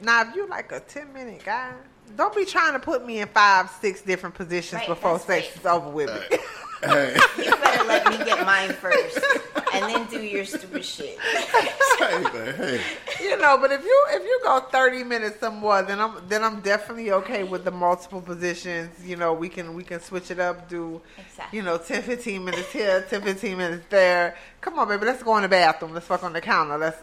Now, 0.02 0.22
if 0.28 0.36
you 0.36 0.48
like 0.48 0.72
a 0.72 0.80
ten 0.82 1.12
minute 1.14 1.44
guy, 1.46 1.72
don't 2.18 2.36
be 2.36 2.46
trying 2.46 2.74
to 2.74 2.80
put 2.80 3.06
me 3.06 3.20
in 3.22 3.28
five, 3.30 3.70
six 3.82 4.02
different 4.02 4.36
positions 4.36 4.82
Right, 4.82 4.88
before 4.90 5.18
sex 5.20 5.48
right. 5.48 5.58
is 5.58 5.66
over 5.66 5.90
with. 5.90 6.10
me. 6.32 6.38
Hey, 6.84 7.16
You 7.38 7.52
better 7.52 7.84
let 7.86 8.06
me 8.10 8.18
get 8.26 8.46
mine 8.46 8.74
first, 8.74 9.18
and 9.74 9.94
then 9.94 10.08
do 10.08 10.22
your 10.22 10.46
stupid 10.46 10.86
shit. 10.86 11.18
hey, 12.00 12.22
man, 12.22 12.56
hey. 12.56 12.82
you 13.22 13.38
know, 13.38 13.58
but 13.58 13.72
if 13.72 13.84
you 13.84 14.06
if 14.10 14.24
you 14.24 14.40
go 14.44 14.60
thirty 14.60 15.04
minutes 15.04 15.42
or 15.42 15.52
more, 15.52 15.82
then 15.84 16.00
I'm 16.00 16.16
then 16.28 16.44
I'm 16.44 16.62
definitely 16.62 17.12
okay 17.12 17.44
with 17.44 17.64
the 17.66 17.72
multiple 17.72 18.22
positions. 18.22 19.06
You 19.06 19.16
know, 19.16 19.34
we 19.34 19.50
can 19.50 19.74
we 19.74 19.84
can 19.84 20.00
switch 20.00 20.32
it 20.32 20.40
up, 20.40 20.70
do 20.70 21.02
Exactly. 21.18 21.58
you 21.58 21.64
know 21.64 21.78
10, 21.78 22.02
15 22.04 22.46
minutes 22.46 22.72
here, 22.72 23.06
10, 23.10 23.22
15 23.22 23.58
minutes 23.58 23.86
there. 23.90 24.36
Come 24.62 24.80
on, 24.80 24.88
baby, 24.88 25.06
let's 25.06 25.24
go 25.24 25.36
in 25.38 25.44
the 25.44 25.50
bathroom. 25.50 25.94
Let's 25.94 26.06
fuck 26.06 26.24
on 26.24 26.34
the 26.34 26.42
counter. 26.42 26.78
Let's 26.78 26.98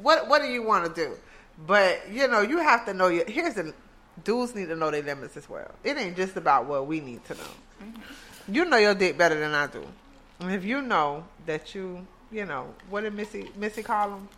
what 0.00 0.28
what 0.28 0.42
do 0.42 0.48
you 0.48 0.62
want 0.62 0.86
to 0.86 1.04
do? 1.04 1.14
But 1.66 2.10
you 2.10 2.26
know, 2.28 2.40
you 2.40 2.58
have 2.58 2.84
to 2.86 2.94
know 2.94 3.08
your. 3.08 3.24
Here's 3.26 3.54
the 3.54 3.72
dudes 4.22 4.54
need 4.54 4.68
to 4.68 4.76
know 4.76 4.90
their 4.90 5.02
limits 5.02 5.36
as 5.36 5.48
well. 5.48 5.70
It 5.82 5.96
ain't 5.96 6.16
just 6.16 6.36
about 6.36 6.66
what 6.66 6.86
we 6.86 7.00
need 7.00 7.24
to 7.26 7.34
know. 7.34 7.40
Mm-hmm. 7.82 8.54
You 8.54 8.64
know 8.64 8.76
your 8.76 8.94
dick 8.94 9.16
better 9.16 9.38
than 9.38 9.54
I 9.54 9.66
do, 9.66 9.86
and 10.40 10.52
if 10.52 10.64
you 10.64 10.82
know 10.82 11.24
that 11.46 11.74
you, 11.74 12.06
you 12.34 12.44
know, 12.44 12.74
what 12.90 13.02
did 13.02 13.14
Missy 13.14 13.50
Missy 13.56 13.82
call 13.82 14.10
them? 14.10 14.28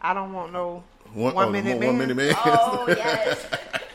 I 0.00 0.14
don't 0.14 0.32
want 0.32 0.52
no 0.52 0.82
One, 1.12 1.32
oh, 1.32 1.36
one 1.36 1.48
oh, 1.48 1.50
minute 1.50 1.78
one, 1.78 1.98
man. 1.98 1.98
minute 1.98 2.16
man. 2.16 2.34
Oh 2.44 2.86
yes. 2.88 3.46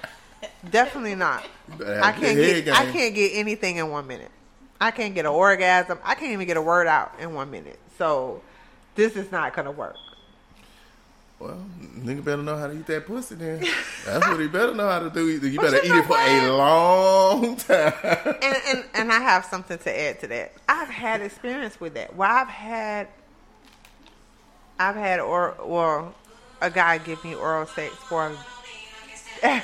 Definitely 0.69 1.15
not. 1.15 1.43
better 1.77 1.95
have 1.95 2.03
I 2.03 2.10
a 2.12 2.13
can't 2.13 2.38
get 2.38 2.67
head 2.67 2.69
I 2.69 2.91
can't 2.91 3.15
get 3.15 3.31
anything 3.33 3.77
in 3.77 3.89
one 3.89 4.07
minute. 4.07 4.31
I 4.79 4.91
can't 4.91 5.15
get 5.15 5.25
an 5.25 5.31
orgasm. 5.31 6.00
I 6.03 6.15
can't 6.15 6.31
even 6.33 6.48
get 6.48 6.57
a 6.57 6.62
word 6.62 6.88
out 6.88 7.13
in 7.19 7.33
one 7.33 7.50
minute. 7.51 7.79
So 7.98 8.41
this 8.95 9.15
is 9.15 9.31
not 9.31 9.55
gonna 9.55 9.71
work. 9.71 9.95
Well, 11.39 11.57
nigga 11.79 12.24
better 12.24 12.43
know 12.43 12.55
how 12.57 12.67
to 12.67 12.74
eat 12.74 12.86
that 12.88 13.07
pussy 13.07 13.33
then. 13.36 13.65
That's 14.05 14.27
what 14.27 14.39
he 14.39 14.48
better 14.48 14.75
know 14.75 14.88
how 14.88 15.00
to 15.00 15.10
do. 15.10 15.27
You 15.27 15.60
But 15.60 15.71
better 15.71 15.77
you 15.83 15.95
eat 15.95 15.98
it 15.98 16.05
for 16.05 16.10
what? 16.10 16.29
a 16.29 16.53
long 16.53 17.55
time. 17.57 17.93
And, 18.41 18.57
and 18.67 18.86
and 18.93 19.12
I 19.12 19.19
have 19.19 19.45
something 19.45 19.77
to 19.79 20.00
add 20.00 20.19
to 20.21 20.27
that. 20.27 20.53
I've 20.69 20.89
had 20.89 21.21
experience 21.21 21.79
with 21.79 21.95
that. 21.95 22.15
Well, 22.15 22.29
I've 22.29 22.48
had 22.48 23.07
I've 24.82 24.96
had 24.96 25.20
or 25.20 25.52
or 25.60 26.12
a 26.62 26.70
guy 26.70 26.98
give 26.98 27.24
me 27.24 27.36
oral 27.36 27.68
sex 27.68 27.94
for 27.96 28.32
a 29.44 29.62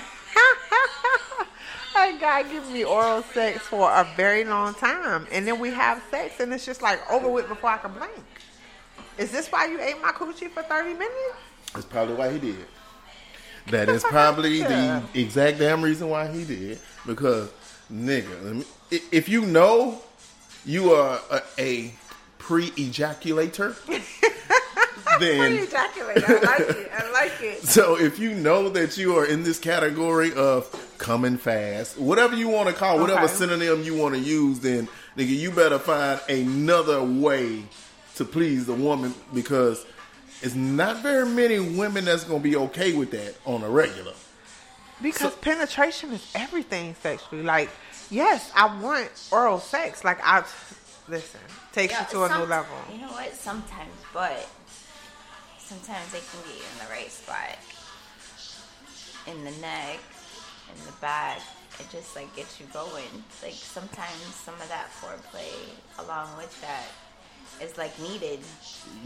guy 2.19 2.43
give 2.43 2.69
me 2.71 2.83
oral 2.83 3.23
sex 3.23 3.59
for 3.61 3.89
a 3.91 4.07
very 4.15 4.43
long 4.43 4.73
time, 4.75 5.27
and 5.31 5.47
then 5.47 5.59
we 5.59 5.71
have 5.71 6.03
sex, 6.11 6.39
and 6.39 6.53
it's 6.53 6.65
just 6.65 6.81
like 6.81 6.99
over 7.11 7.29
with 7.29 7.47
before 7.47 7.71
I 7.71 7.77
can 7.77 7.93
blink. 7.93 8.11
Is 9.17 9.31
this 9.31 9.47
why 9.47 9.65
you 9.65 9.81
ate 9.81 9.99
my 10.01 10.11
coochie 10.11 10.49
for 10.51 10.63
thirty 10.63 10.93
minutes? 10.93 11.37
That's 11.73 11.85
probably 11.85 12.15
why 12.15 12.31
he 12.33 12.39
did. 12.39 12.65
That 13.71 13.89
is 13.89 14.03
probably 14.03 14.61
the 14.61 15.03
exact 15.13 15.59
damn 15.59 15.81
reason 15.81 16.09
why 16.09 16.27
he 16.27 16.45
did. 16.45 16.79
Because, 17.05 17.51
nigga, 17.91 18.43
let 18.43 18.55
me, 18.55 18.65
if 19.11 19.27
you 19.27 19.45
know 19.45 20.01
you 20.65 20.93
are 20.93 21.19
a, 21.29 21.41
a 21.59 21.93
pre-ejaculator, 22.37 23.75
then 25.25 25.53
ejaculate. 25.53 26.17
I 26.29 26.33
like 26.33 26.59
it. 26.69 26.91
I 26.93 27.11
like 27.11 27.41
it. 27.41 27.63
so 27.63 27.97
if 27.97 28.19
you 28.19 28.33
know 28.33 28.69
that 28.69 28.97
you 28.97 29.15
are 29.17 29.25
in 29.25 29.43
this 29.43 29.59
category 29.59 30.33
of 30.33 30.65
coming 30.97 31.37
fast, 31.37 31.97
whatever 31.97 32.35
you 32.35 32.47
want 32.49 32.67
to 32.69 32.73
call, 32.75 32.99
whatever 32.99 33.23
Okay. 33.25 33.33
synonym 33.33 33.83
you 33.83 33.95
want 33.95 34.15
to 34.15 34.19
use, 34.21 34.59
then 34.59 34.87
nigga, 35.17 35.29
you 35.35 35.51
better 35.51 35.79
find 35.79 36.19
another 36.29 37.03
way 37.03 37.63
to 38.15 38.25
please 38.25 38.65
the 38.65 38.73
woman 38.73 39.13
because 39.33 39.85
it's 40.41 40.55
not 40.55 40.97
very 41.03 41.25
many 41.27 41.59
women 41.59 42.05
that's 42.05 42.23
gonna 42.23 42.39
be 42.39 42.55
okay 42.55 42.93
with 42.93 43.11
that 43.11 43.35
on 43.45 43.63
a 43.63 43.69
regular. 43.69 44.13
Because 45.01 45.33
So- 45.33 45.37
penetration 45.39 46.11
is 46.13 46.25
everything 46.33 46.95
sexually. 47.01 47.43
Like, 47.43 47.69
yes, 48.09 48.51
I 48.55 48.65
want 48.81 49.09
oral 49.31 49.59
sex. 49.59 50.03
Like, 50.03 50.19
I 50.23 50.43
listen, 51.07 51.39
takes 51.73 51.93
Yeah, 51.93 52.01
you 52.01 52.07
to 52.11 52.23
a 52.23 52.37
new 52.39 52.45
level. 52.45 52.75
You 52.91 53.01
know 53.01 53.07
what? 53.11 53.35
Sometimes, 53.35 53.91
but 54.13 54.47
sometimes 55.67 56.11
they 56.11 56.19
can 56.19 56.39
get 56.47 56.55
you 56.55 56.63
in 56.63 56.77
the 56.87 56.91
right 56.91 57.11
spot, 57.11 57.57
in 59.27 59.43
the 59.43 59.51
neck, 59.59 59.99
in 60.73 60.85
the 60.85 60.93
back. 61.01 61.41
It 61.79 61.87
just 61.91 62.15
like 62.15 62.33
gets 62.35 62.59
you 62.59 62.65
going. 62.73 63.11
Like 63.43 63.53
sometimes 63.53 64.23
some 64.33 64.55
of 64.55 64.67
that 64.69 64.87
foreplay 64.99 65.53
along 65.99 66.29
with 66.37 66.59
that 66.61 66.85
is 67.61 67.77
like 67.77 67.97
needed. 67.99 68.39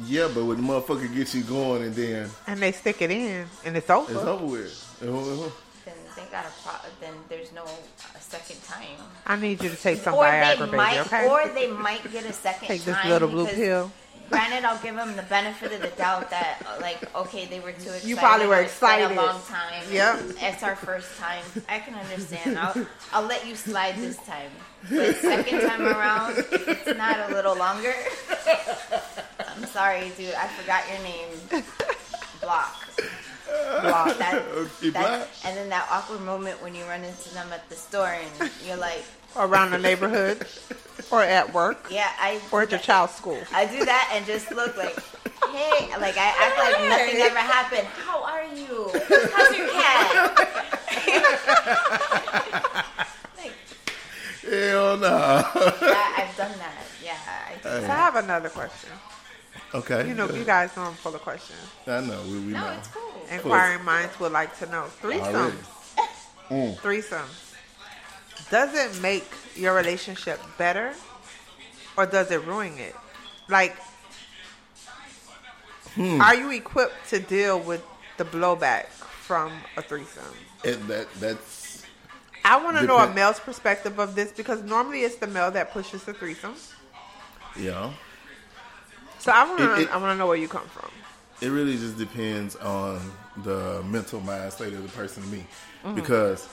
Yeah, 0.06 0.30
but 0.34 0.46
when 0.46 0.58
the 0.58 0.64
motherfucker 0.64 1.14
gets 1.14 1.36
you 1.36 1.44
going 1.44 1.84
and 1.84 1.96
then 1.96 2.30
And 2.48 2.60
they 2.60 2.72
stick 2.72 3.02
it 3.02 3.12
in, 3.12 3.46
and 3.66 3.76
it's 3.76 3.90
over. 3.90 4.12
it's 4.12 4.22
over 4.22 4.46
with. 4.46 4.98
Uh-huh. 5.02 5.50
Then 5.84 5.96
they 6.16 6.32
got 6.32 6.46
a 6.46 6.52
pro. 6.64 6.74
Then 7.02 7.14
there's 7.28 7.52
no 7.52 7.64
uh, 7.64 8.20
second 8.20 8.64
time. 8.64 8.86
I 9.26 9.36
need 9.36 9.62
you 9.64 9.70
to 9.70 9.76
take 9.76 9.98
some 10.00 10.14
or 10.14 10.24
Viagra, 10.24 10.60
they 10.60 10.66
baby. 10.66 10.78
might, 10.78 11.00
okay. 11.00 11.28
or 11.28 11.48
they 11.54 11.72
might 11.72 12.10
get 12.12 12.26
a 12.26 12.34
second 12.34 12.68
Take 12.68 12.84
this 12.84 13.04
little 13.06 13.28
blue 13.28 13.48
pill. 13.48 13.92
Granted, 14.32 14.64
I'll 14.66 14.82
give 14.82 14.96
them 14.96 15.16
the 15.16 15.24
benefit 15.24 15.74
of 15.74 15.82
the 15.82 15.90
doubt 15.90 16.30
that, 16.32 16.60
like, 16.80 17.14
okay, 17.16 17.46
they 17.46 17.60
were 17.60 17.74
too 17.74 17.90
excited. 17.90 18.08
You 18.08 18.16
probably 18.16 18.48
were 18.48 18.56
or 18.56 18.62
it's 18.62 18.80
been 18.80 18.90
excited. 19.02 19.18
A 19.18 19.22
long 19.22 19.42
time. 19.48 19.84
Yep. 19.92 20.20
It's 20.40 20.64
our 20.64 20.76
first 20.78 21.18
time. 21.20 21.44
I 21.68 21.80
can 21.80 21.94
understand. 21.96 22.58
I'll, 22.58 22.88
I'll 23.12 23.28
let 23.28 23.46
you 23.46 23.56
slide 23.56 23.96
this 23.98 24.18
time. 24.18 24.52
But 24.90 25.16
second 25.18 25.62
time 25.62 25.82
around, 25.86 26.34
it's 26.52 26.98
not 26.98 27.30
a 27.30 27.34
little 27.36 27.56
longer, 27.58 27.94
I'm 29.48 29.66
sorry, 29.68 30.12
dude. 30.18 30.34
I 30.34 30.48
forgot 30.48 30.84
your 30.90 31.00
name. 31.04 31.64
Block. 32.42 32.76
Block. 33.82 34.18
That, 34.18 34.42
Okay, 34.56 34.90
that, 34.92 35.18
block. 35.20 35.28
and 35.46 35.58
then 35.58 35.70
that 35.70 35.88
awkward 35.92 36.22
moment 36.22 36.62
when 36.64 36.74
you 36.74 36.84
run 36.86 37.04
into 37.04 37.34
them 37.34 37.52
at 37.54 37.68
the 37.70 37.76
store 37.76 38.08
and 38.40 38.50
you're 38.66 38.78
like, 38.78 39.04
Around 39.36 39.72
the 39.72 39.78
neighborhood, 39.78 40.46
or 41.12 41.22
at 41.24 41.54
work, 41.54 41.88
yeah, 41.90 42.10
I. 42.20 42.40
or 42.52 42.62
at 42.64 42.72
your 42.72 42.80
child's 42.80 43.14
school. 43.16 43.40
I 43.54 43.66
do 43.66 43.84
that 43.86 44.12
and 44.14 44.26
just 44.26 44.52
look 44.52 44.76
like, 44.78 44.96
hey, 45.50 45.90
like 46.00 46.18
I 46.18 46.34
act 46.40 46.58
like 46.58 46.90
nothing 46.90 47.22
ever 47.22 47.40
happened. 47.40 47.88
How 47.88 48.24
are 48.24 48.46
you? 48.56 48.90
How's 49.36 49.58
your 49.58 49.68
cat? 49.70 50.48
like, 53.38 53.54
Hell 54.42 54.98
no. 54.98 55.08
yeah, 55.82 56.14
I've 56.18 56.36
done 56.38 56.58
that. 56.58 56.84
Yeah, 57.04 57.18
I 57.50 57.56
do. 57.56 57.62
So 57.64 57.78
I 57.92 57.96
have 57.96 58.16
another 58.16 58.50
question. 58.50 58.90
okay. 59.76 60.08
You 60.08 60.14
know, 60.14 60.30
you 60.30 60.44
guys 60.44 60.76
know 60.76 60.84
I'm 60.84 60.94
full 60.94 61.16
of 61.16 61.22
questions. 61.22 61.60
I 61.88 62.02
know. 62.02 62.22
We, 62.26 62.40
we 62.40 62.52
No, 62.54 62.60
know. 62.62 62.72
it's 62.78 62.88
cool. 62.88 63.02
Inquiring 63.32 63.84
minds 63.86 64.20
would 64.20 64.32
like 64.32 64.58
to 64.60 64.66
know. 64.68 64.86
Already. 65.04 65.20
Mm. 66.50 66.76
Threesomes. 66.78 66.78
Threesomes. 66.82 67.51
Does 68.52 68.74
it 68.76 69.02
make 69.02 69.26
your 69.56 69.74
relationship 69.74 70.40
better 70.58 70.94
or 71.98 72.06
does 72.06 72.30
it 72.32 72.46
ruin 72.46 72.78
it? 72.78 72.96
Like, 73.48 73.76
Hmm. 75.96 76.22
are 76.22 76.36
you 76.36 76.52
equipped 76.52 77.10
to 77.10 77.20
deal 77.20 77.60
with 77.60 77.84
the 78.18 78.24
blowback 78.24 78.86
from 78.88 79.52
a 79.76 79.82
threesome? 79.82 80.24
And 80.64 80.82
that 80.88 81.08
that's 81.20 81.84
I 82.46 82.62
want 82.64 82.78
to 82.78 82.86
know 82.86 82.98
a 82.98 83.14
male's 83.14 83.40
perspective 83.40 84.00
of 84.00 84.16
this 84.16 84.32
because 84.32 84.64
normally 84.64 85.02
it's 85.02 85.16
the 85.18 85.28
male 85.28 85.52
that 85.52 85.72
pushes 85.72 86.04
the 86.04 86.14
threesome. 86.14 86.56
Yeah. 87.58 87.92
So 89.20 89.32
I 89.32 89.44
want 89.48 89.60
to. 89.60 89.92
I 89.94 89.98
want 89.98 90.14
to 90.14 90.16
know 90.16 90.28
where 90.28 90.38
you 90.38 90.48
come 90.48 90.68
from. 90.70 90.90
it 91.42 91.50
really 91.50 91.76
just 91.78 91.98
depends 91.98 92.56
on 92.58 93.00
the 93.44 93.82
mental 93.84 94.22
mind 94.22 94.54
state 94.54 94.74
of 94.74 94.84
the 94.84 94.90
person 94.90 95.24
to 95.24 95.30
me 95.30 95.46
because 95.96 96.48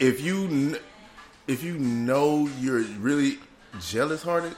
if 0.00 0.20
you 0.20 0.78
if 1.46 1.62
you 1.62 1.78
know 1.78 2.48
you're 2.60 2.80
really 3.00 3.38
jealous 3.80 4.22
hearted 4.22 4.54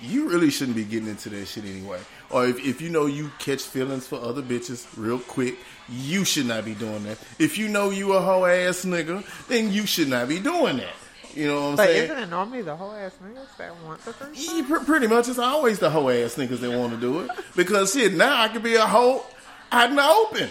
you 0.00 0.28
really 0.30 0.50
shouldn't 0.50 0.76
be 0.76 0.84
getting 0.84 1.08
into 1.08 1.28
that 1.28 1.46
shit 1.46 1.64
anyway 1.64 1.98
or 2.30 2.46
if, 2.46 2.64
if 2.64 2.80
you 2.80 2.88
know 2.88 3.06
you 3.06 3.30
catch 3.38 3.62
feelings 3.62 4.06
for 4.06 4.20
other 4.20 4.42
bitches 4.42 4.86
real 4.96 5.18
quick 5.18 5.56
you 5.88 6.24
should 6.24 6.46
not 6.46 6.64
be 6.64 6.74
doing 6.74 7.02
that 7.04 7.18
if 7.38 7.58
you 7.58 7.68
know 7.68 7.90
you 7.90 8.12
a 8.12 8.20
hoe 8.20 8.44
ass 8.44 8.84
nigga 8.84 9.24
then 9.48 9.72
you 9.72 9.86
should 9.86 10.08
not 10.08 10.28
be 10.28 10.38
doing 10.38 10.76
that 10.76 10.94
you 11.34 11.46
know 11.46 11.60
what 11.62 11.68
i'm 11.70 11.76
But 11.76 11.86
saying 11.88 12.08
But 12.08 12.14
isn't 12.16 12.24
it 12.24 12.30
normally 12.30 12.62
the 12.62 12.76
whole 12.76 12.92
ass 12.92 13.12
niggas 13.24 13.56
that 13.58 13.72
want 13.84 14.04
the 14.04 14.12
threesome? 14.12 14.56
yeah, 14.58 14.64
pr- 14.78 14.84
pretty 14.84 15.06
much, 15.08 15.28
it's 15.28 15.38
always 15.38 15.78
the 15.78 15.90
hoe 15.90 16.08
ass 16.08 16.36
niggas 16.36 16.60
that 16.60 16.70
want 16.78 16.92
to 16.94 17.00
do 17.00 17.20
it 17.20 17.30
because 17.56 17.92
shit. 17.92 18.14
Now 18.14 18.40
I 18.42 18.48
could 18.48 18.62
be 18.62 18.74
a 18.76 18.86
hoe 18.86 19.24
out 19.70 19.90
in 19.90 19.96
the 19.96 20.04
open. 20.04 20.48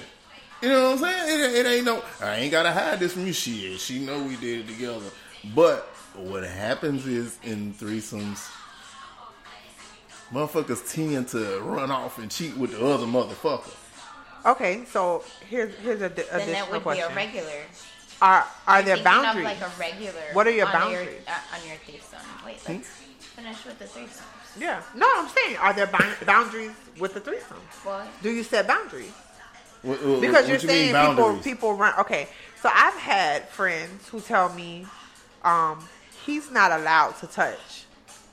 You 0.62 0.70
know 0.70 0.92
what 0.92 0.94
I'm 0.94 1.04
saying? 1.04 1.40
It, 1.56 1.66
it 1.66 1.70
ain't 1.70 1.86
no. 1.86 2.04
I 2.22 2.38
ain't 2.38 2.52
gotta 2.52 2.72
hide 2.72 3.00
this 3.00 3.14
from 3.14 3.28
you. 3.28 3.34
Shit, 3.34 3.80
she 3.80 4.00
know 4.00 4.22
we 4.24 4.36
did 4.38 4.62
it 4.62 4.68
together. 4.74 5.06
But 5.56 5.84
what 6.16 6.44
happens 6.44 7.06
is 7.06 7.38
in 7.44 7.74
threesomes, 7.74 8.50
motherfuckers 10.32 10.92
tend 10.94 11.28
to 11.30 11.60
run 11.62 11.92
off 11.92 12.18
and 12.18 12.30
cheat 12.32 12.56
with 12.58 12.72
the 12.72 12.86
other 12.86 13.06
motherfucker. 13.06 13.74
Okay, 14.46 14.84
so 14.86 15.24
here's 15.50 15.76
here's 15.76 16.02
a 16.02 16.10
di- 16.10 16.24
Then 16.24 16.42
additional 16.42 16.54
that 16.54 16.72
would 16.72 16.82
question. 16.84 17.08
be 17.08 17.14
a 17.14 17.16
regular. 17.16 17.52
Are 18.22 18.46
are 18.68 18.82
there 18.82 18.96
Thinking 18.96 19.14
of 19.16 19.24
boundaries? 19.24 19.44
like 19.46 19.62
a 19.62 19.72
regular. 19.80 20.22
What 20.34 20.48
are 20.48 20.52
your 20.52 20.66
on 20.68 20.72
boundaries? 20.74 21.10
Your, 21.10 21.36
uh, 21.36 21.56
on 21.62 21.68
your 21.68 21.78
threesome. 21.78 22.20
Wait, 22.46 22.58
let's 22.68 22.88
finish 22.88 23.66
with 23.66 23.78
the 23.80 23.86
threesome. 23.86 24.26
yeah. 24.60 24.82
No, 24.96 25.08
I'm 25.18 25.28
saying, 25.30 25.58
are 25.58 25.74
there 25.74 25.90
boundaries 26.26 26.72
with 27.00 27.14
the 27.14 27.20
threesome? 27.20 27.58
What? 27.84 28.08
Do 28.24 28.32
you 28.32 28.42
set 28.44 28.68
boundaries? 28.68 29.12
What- 29.82 30.04
what- 30.04 30.22
Because 30.22 30.34
what 30.44 30.48
you're 30.48 30.58
you 30.60 30.68
saying 30.68 31.10
people 31.10 31.38
people 31.38 31.74
run. 31.74 31.94
Okay, 32.00 32.28
so 32.62 32.70
I've 32.74 32.96
had 32.96 33.48
friends 33.50 34.08
who 34.10 34.20
tell 34.20 34.50
me, 34.50 34.86
um, 35.44 35.88
he's 36.26 36.50
not 36.52 36.72
allowed 36.72 37.18
to 37.20 37.28
touch. 37.28 37.84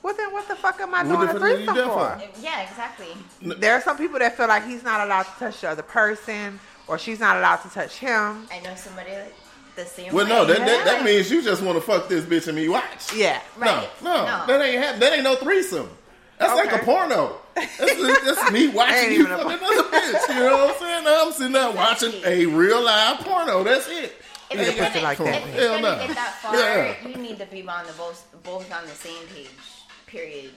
Well, 0.01 0.13
then 0.15 0.31
what 0.33 0.47
the 0.47 0.55
fuck 0.55 0.79
am 0.81 0.93
I 0.93 1.03
What 1.03 1.15
doing 1.15 1.19
the 1.21 1.25
a 1.25 1.33
fuck 1.33 1.41
are 1.41 1.49
you 1.49 1.55
threesome 1.65 1.75
for? 1.75 2.19
for? 2.19 2.41
Yeah, 2.41 2.61
exactly. 2.61 3.07
There 3.41 3.73
are 3.73 3.81
some 3.81 3.97
people 3.97 4.19
that 4.19 4.37
feel 4.37 4.47
like 4.47 4.65
he's 4.65 4.83
not 4.83 5.01
allowed 5.01 5.23
to 5.23 5.31
touch 5.39 5.61
the 5.61 5.69
other 5.69 5.81
person, 5.81 6.59
or 6.87 6.99
she's 6.99 7.19
not 7.19 7.37
allowed 7.37 7.57
to 7.57 7.69
touch 7.69 7.97
him. 7.97 8.47
I 8.51 8.59
know 8.63 8.75
somebody 8.75 9.11
like 9.11 9.33
the 9.75 9.85
same 9.85 10.13
Well, 10.13 10.25
way. 10.25 10.29
no, 10.29 10.45
that, 10.45 10.59
that, 10.59 10.85
that 10.85 11.03
means 11.03 11.31
you 11.31 11.41
just 11.41 11.61
want 11.63 11.77
to 11.77 11.81
fuck 11.81 12.07
this 12.07 12.23
bitch 12.23 12.47
and 12.47 12.55
me 12.55 12.69
watch. 12.69 13.13
Yeah. 13.15 13.41
Right. 13.57 13.89
No, 14.03 14.13
no, 14.15 14.25
No. 14.25 14.45
that 14.47 14.61
ain't 14.61 14.83
hap- 14.83 14.99
that 14.99 15.13
ain't 15.13 15.23
no 15.23 15.35
threesome. 15.35 15.89
That's 16.37 16.53
like 16.55 16.81
a 16.81 16.83
porno. 16.85 17.37
That's, 17.55 17.77
that's 17.77 18.51
me 18.51 18.67
watching 18.73 19.11
you 19.13 19.19
even 19.21 19.31
a 19.31 19.37
fuck 19.37 19.45
another 19.61 19.83
bitch. 19.89 20.27
You 20.29 20.35
know 20.41 20.57
what 20.65 20.75
I'm 20.75 20.79
saying? 20.79 21.03
I'm 21.07 21.31
sitting 21.31 21.53
there 21.53 21.71
watching 21.71 22.13
a 22.25 22.45
real 22.47 22.83
live 22.83 23.19
porno. 23.19 23.63
That's 23.63 23.87
it. 23.87 24.13
If 24.51 24.59
Yeah, 24.59 24.63
you're 24.63 24.75
gonna, 24.93 25.01
like 25.01 25.17
that. 25.19 25.41
if 25.47 25.55
you're 25.55 25.63
Hell 25.69 25.81
gonna 25.81 25.97
no. 26.01 26.07
get 26.07 26.15
that 26.15 26.35
far, 26.41 26.55
Yeah. 26.55 27.07
you 27.07 27.15
need 27.15 27.39
to 27.39 27.45
be 27.47 27.61
on 27.67 27.85
the 27.87 27.93
both 27.93 28.27
both 28.43 28.71
on 28.71 28.83
the 28.83 28.91
same 28.91 29.25
page. 29.33 29.49
Period. 30.07 30.51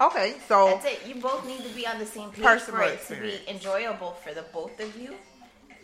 Okay, 0.00 0.34
so 0.48 0.66
That's 0.82 0.86
it. 0.86 1.06
You 1.06 1.20
both 1.20 1.46
need 1.46 1.62
to 1.62 1.68
be 1.70 1.86
on 1.86 1.98
the 1.98 2.06
same 2.06 2.30
page 2.30 2.60
for 2.62 2.82
it 2.82 3.06
to 3.08 3.14
be 3.16 3.38
enjoyable 3.48 4.12
for 4.24 4.32
the 4.34 4.42
both 4.52 4.80
of 4.80 4.96
you. 4.96 5.10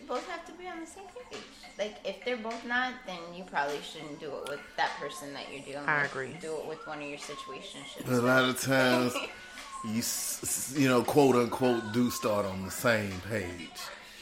You 0.00 0.06
both 0.08 0.26
have 0.30 0.44
to 0.46 0.52
be 0.52 0.66
on 0.66 0.80
the 0.80 0.86
same 0.86 1.04
page. 1.30 1.38
Like 1.78 1.96
if 2.04 2.24
they're 2.24 2.36
both 2.36 2.64
not, 2.66 2.92
then 3.06 3.18
you 3.36 3.44
probably 3.44 3.78
shouldn't 3.82 4.18
do 4.18 4.26
it 4.26 4.48
with 4.48 4.60
that 4.76 4.90
person 5.00 5.32
that 5.34 5.44
you're 5.52 5.62
dealing 5.62 5.88
I 5.88 6.02
with. 6.02 6.10
agree. 6.10 6.36
Do 6.40 6.56
it 6.56 6.66
with 6.66 6.84
one 6.86 6.98
of 7.00 7.08
your 7.08 7.18
situationships. 7.18 8.08
A 8.08 8.20
lot 8.20 8.44
of 8.44 8.60
times, 8.60 9.14
you 9.84 9.98
s- 10.00 10.40
s- 10.42 10.74
you 10.76 10.88
know, 10.88 11.02
quote 11.04 11.36
unquote, 11.36 11.92
do 11.92 12.10
start 12.10 12.44
on 12.46 12.64
the 12.64 12.70
same 12.72 13.12
page. 13.30 13.70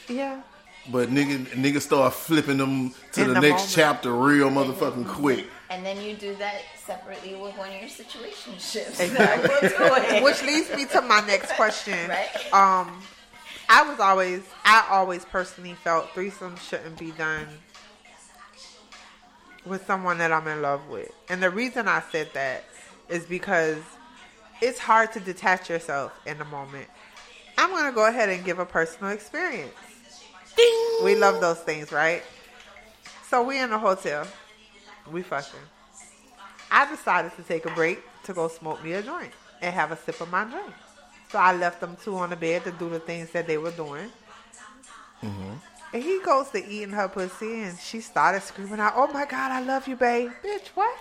yeah, 0.07 0.41
But 0.91 1.09
nigga, 1.09 1.45
nigga 1.47 1.81
start 1.81 2.13
flipping 2.13 2.57
them 2.57 2.93
to 3.13 3.21
In 3.21 3.27
the, 3.29 3.33
the 3.33 3.41
next 3.41 3.61
moment. 3.61 3.71
chapter 3.71 4.13
real 4.13 4.49
motherfucking 4.51 5.07
quick. 5.07 5.47
And 5.71 5.83
then 5.85 5.99
you 6.01 6.13
do 6.13 6.35
that 6.35 6.61
separately 6.85 7.33
with 7.35 7.57
one 7.57 7.69
of 7.69 7.73
your 7.75 7.89
situationships. 7.89 8.99
Exactly. 9.01 9.49
We'll 9.79 9.95
do 9.99 10.15
it. 10.15 10.23
which 10.23 10.41
leads 10.43 10.69
me 10.75 10.85
to 10.85 11.01
my 11.01 11.21
next 11.27 11.51
question. 11.53 12.07
Right. 12.07 12.53
Um, 12.53 13.01
I 13.69 13.87
was 13.87 13.99
always, 13.99 14.41
I 14.63 14.87
always 14.89 15.25
personally 15.25 15.73
felt 15.73 16.07
threesomes 16.09 16.59
shouldn't 16.59 16.97
be 16.97 17.11
done 17.11 17.47
with 19.65 19.85
someone 19.85 20.17
that 20.19 20.31
I'm 20.31 20.47
in 20.47 20.61
love 20.61 20.87
with, 20.87 21.11
and 21.27 21.43
the 21.43 21.49
reason 21.49 21.87
I 21.87 22.01
said 22.11 22.29
that 22.33 22.63
is 23.09 23.25
because 23.25 23.77
it's 24.61 24.79
hard 24.79 25.11
to 25.13 25.19
detach 25.19 25.69
yourself 25.69 26.17
in 26.25 26.37
the 26.37 26.45
moment. 26.45 26.87
I'm 27.57 27.71
gonna 27.71 27.91
go 27.91 28.07
ahead 28.07 28.29
and 28.29 28.45
give 28.45 28.59
a 28.59 28.65
personal 28.65 29.11
experience. 29.11 29.73
We 31.03 31.15
love 31.15 31.41
those 31.41 31.59
things, 31.59 31.91
right? 31.91 32.23
So 33.29 33.43
we 33.43 33.59
in 33.59 33.71
a 33.71 33.79
hotel, 33.79 34.25
we 35.11 35.21
fucking. 35.21 35.59
I 36.71 36.89
decided 36.89 37.35
to 37.35 37.43
take 37.43 37.65
a 37.65 37.71
break 37.71 37.99
to 38.23 38.33
go 38.33 38.47
smoke 38.47 38.83
me 38.83 38.93
a 38.93 39.01
joint 39.01 39.31
and 39.61 39.73
have 39.73 39.91
a 39.91 39.97
sip 39.97 40.21
of 40.21 40.29
my 40.31 40.43
drink. 40.45 40.73
So 41.31 41.39
I 41.39 41.53
left 41.55 41.81
them 41.81 41.97
two 42.03 42.15
on 42.15 42.29
the 42.29 42.35
bed 42.35 42.63
to 42.63 42.71
do 42.71 42.89
the 42.89 42.99
things 42.99 43.31
that 43.31 43.47
they 43.47 43.57
were 43.57 43.71
doing. 43.71 44.09
Mm-hmm. 45.23 45.53
And 45.93 46.03
he 46.03 46.19
goes 46.21 46.49
to 46.51 46.65
eating 46.65 46.91
her 46.91 47.07
pussy, 47.07 47.63
and 47.63 47.77
she 47.79 48.01
started 48.01 48.43
screaming 48.43 48.79
out, 48.79 48.93
"Oh 48.95 49.07
my 49.07 49.25
God, 49.25 49.51
I 49.51 49.61
love 49.61 49.87
you, 49.87 49.95
babe, 49.95 50.31
bitch! 50.43 50.67
What? 50.75 50.95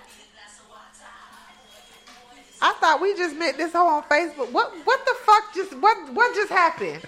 I 2.62 2.72
thought 2.80 3.00
we 3.02 3.14
just 3.14 3.36
met 3.36 3.56
this 3.56 3.72
hoe 3.72 3.86
on 3.86 4.02
Facebook. 4.04 4.50
What? 4.52 4.72
What 4.84 5.04
the 5.04 5.14
fuck? 5.24 5.54
Just 5.54 5.74
what? 5.78 6.12
What 6.14 6.34
just 6.34 6.50
happened? 6.50 7.02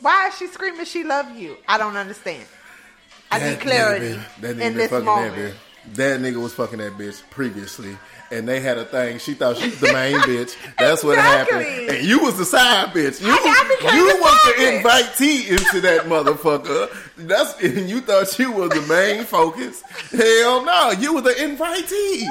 Why 0.00 0.28
is 0.28 0.36
she 0.38 0.46
screaming 0.48 0.84
she 0.86 1.04
love 1.04 1.30
you? 1.36 1.56
I 1.68 1.78
don't 1.78 1.96
understand. 1.96 2.44
I 3.30 3.38
need 3.38 3.44
That 3.56 3.60
clarity 3.60 4.08
been- 4.08 4.24
that 4.40 4.56
nigga 4.56 4.60
in 4.62 4.74
this 4.74 4.90
moment. 4.90 5.36
That, 5.36 5.52
bitch. 5.52 5.56
That 5.94 6.20
nigga 6.20 6.36
was 6.42 6.52
fucking 6.54 6.78
that 6.78 6.92
bitch 6.98 7.22
previously, 7.30 7.96
and 8.30 8.48
they 8.48 8.60
had 8.60 8.78
a 8.78 8.84
thing. 8.84 9.18
She 9.18 9.34
thought 9.34 9.56
she 9.56 9.70
was 9.70 9.80
the 9.80 9.92
main 9.92 10.16
bitch. 10.20 10.56
That's 10.78 11.02
what 11.04 11.18
Exactly. 11.18 11.64
happened. 11.64 11.90
And 11.98 12.06
you 12.06 12.20
was 12.20 12.36
the 12.38 12.44
side 12.44 12.88
bitch. 12.88 13.20
You, 13.20 13.28
I- 13.30 13.38
I 13.64 13.76
became 13.76 13.96
you 13.96 14.12
the 14.16 14.20
was 14.20 14.44
the 14.44 14.52
invitee 14.88 15.48
into 15.50 15.80
that 15.82 16.02
motherfucker. 16.06 16.90
That's 17.16 17.60
and 17.62 17.88
you 17.88 18.00
thought 18.00 18.38
you 18.38 18.52
was 18.52 18.70
the 18.70 18.82
main 18.82 19.24
focus. 19.24 19.82
Hell 20.10 20.64
no, 20.64 20.90
you 20.92 21.14
were 21.14 21.20
the 21.22 21.30
invitee. 21.30 22.24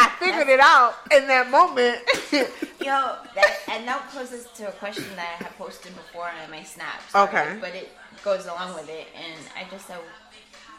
I 0.00 0.10
figured 0.20 0.48
it 0.48 0.60
out 0.60 0.94
in 1.10 1.26
that 1.28 1.50
moment. 1.50 1.98
Yo, 2.80 3.16
that, 3.34 3.56
and 3.70 3.86
that 3.88 4.08
poses 4.10 4.46
to 4.54 4.68
a 4.68 4.72
question 4.72 5.04
that 5.16 5.36
I 5.40 5.44
had 5.44 5.56
posted 5.58 5.94
before 5.96 6.26
on 6.44 6.50
my 6.50 6.62
snaps. 6.62 7.12
right? 7.14 7.28
Okay. 7.28 7.58
But 7.60 7.74
it 7.74 7.90
goes 8.22 8.46
along 8.46 8.74
with 8.74 8.88
it, 8.88 9.08
and 9.16 9.34
I 9.56 9.68
just 9.70 9.86
said, 9.86 9.98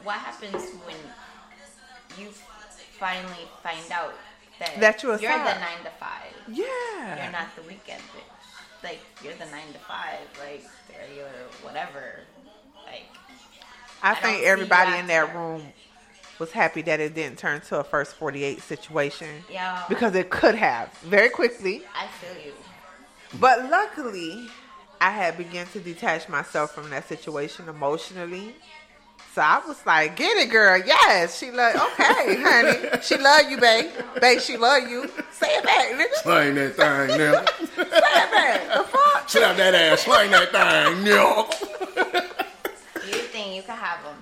what 0.03 0.15
happens 0.15 0.53
when 0.85 0.95
you 2.17 2.27
finally 2.99 3.47
find 3.63 3.91
out 3.91 4.13
that, 4.59 4.79
That 4.79 5.03
you're 5.03 5.19
you're 5.19 5.31
the 5.31 5.37
nine 5.37 5.83
to 5.83 5.91
five? 5.99 6.33
yeah. 6.47 7.23
You're 7.23 7.31
not 7.31 7.55
the 7.55 7.61
weekend 7.63 8.01
bitch. 8.13 8.83
Like 8.83 8.99
you're 9.23 9.33
the 9.33 9.45
nine 9.45 9.71
to 9.73 9.79
five, 9.79 10.19
like 10.39 10.65
regular 10.97 11.29
whatever. 11.61 12.21
Like 12.85 13.03
I 14.01 14.13
don't 14.13 14.23
think 14.23 14.43
everybody 14.45 14.97
in 14.97 15.07
that 15.07 15.35
room 15.35 15.63
was 16.39 16.51
happy 16.51 16.81
that 16.83 16.99
it 17.01 17.13
didn't 17.13 17.37
turn 17.37 17.59
to 17.59 17.79
a 17.79 17.83
first 17.83 18.15
48 18.15 18.61
situation 18.61 19.27
yeah, 19.51 19.83
because 19.89 20.15
it 20.15 20.29
could 20.29 20.55
have 20.55 20.91
very 20.99 21.29
quickly. 21.29 21.83
I 21.93 22.07
feel 22.07 22.45
you. 22.45 22.53
But 23.39 23.69
luckily, 23.69 24.47
I 25.01 25.11
had 25.11 25.37
begun 25.37 25.67
to 25.73 25.79
detach 25.81 26.29
myself 26.29 26.71
from 26.73 26.89
that 26.91 27.07
situation 27.07 27.67
emotionally. 27.67 28.55
So 29.35 29.41
I 29.41 29.61
was 29.67 29.77
like, 29.85 30.15
"Get 30.15 30.37
it, 30.37 30.49
girl. 30.49 30.81
Yes, 30.83 31.37
she 31.37 31.51
love. 31.51 31.75
Okay, 31.75 32.41
honey, 32.41 33.01
she 33.01 33.15
love 33.17 33.49
you, 33.49 33.57
babe. 33.59 33.91
Babe, 34.19 34.39
she 34.41 34.57
love 34.57 34.89
you. 34.89 35.07
Say 35.31 35.47
it 35.49 35.63
back, 35.63 35.91
nigga. 35.91 36.13
Slang 36.23 36.55
that 36.55 36.75
thing 36.75 37.17
now. 37.17 37.45
Say 37.75 37.81
it 37.83 38.31
back. 38.31 38.77
The 38.77 38.83
fuck? 38.83 39.29
Shut 39.29 39.43
out 39.43 39.57
that 39.57 39.75
ass. 39.75 40.01
Slang 40.01 40.31
that 40.31 40.51
thing 40.51 41.03
now. 41.03 41.47
You 43.05 43.19
think 43.29 43.55
you 43.55 43.61
can 43.61 43.77
have 43.77 44.03
them? 44.03 44.15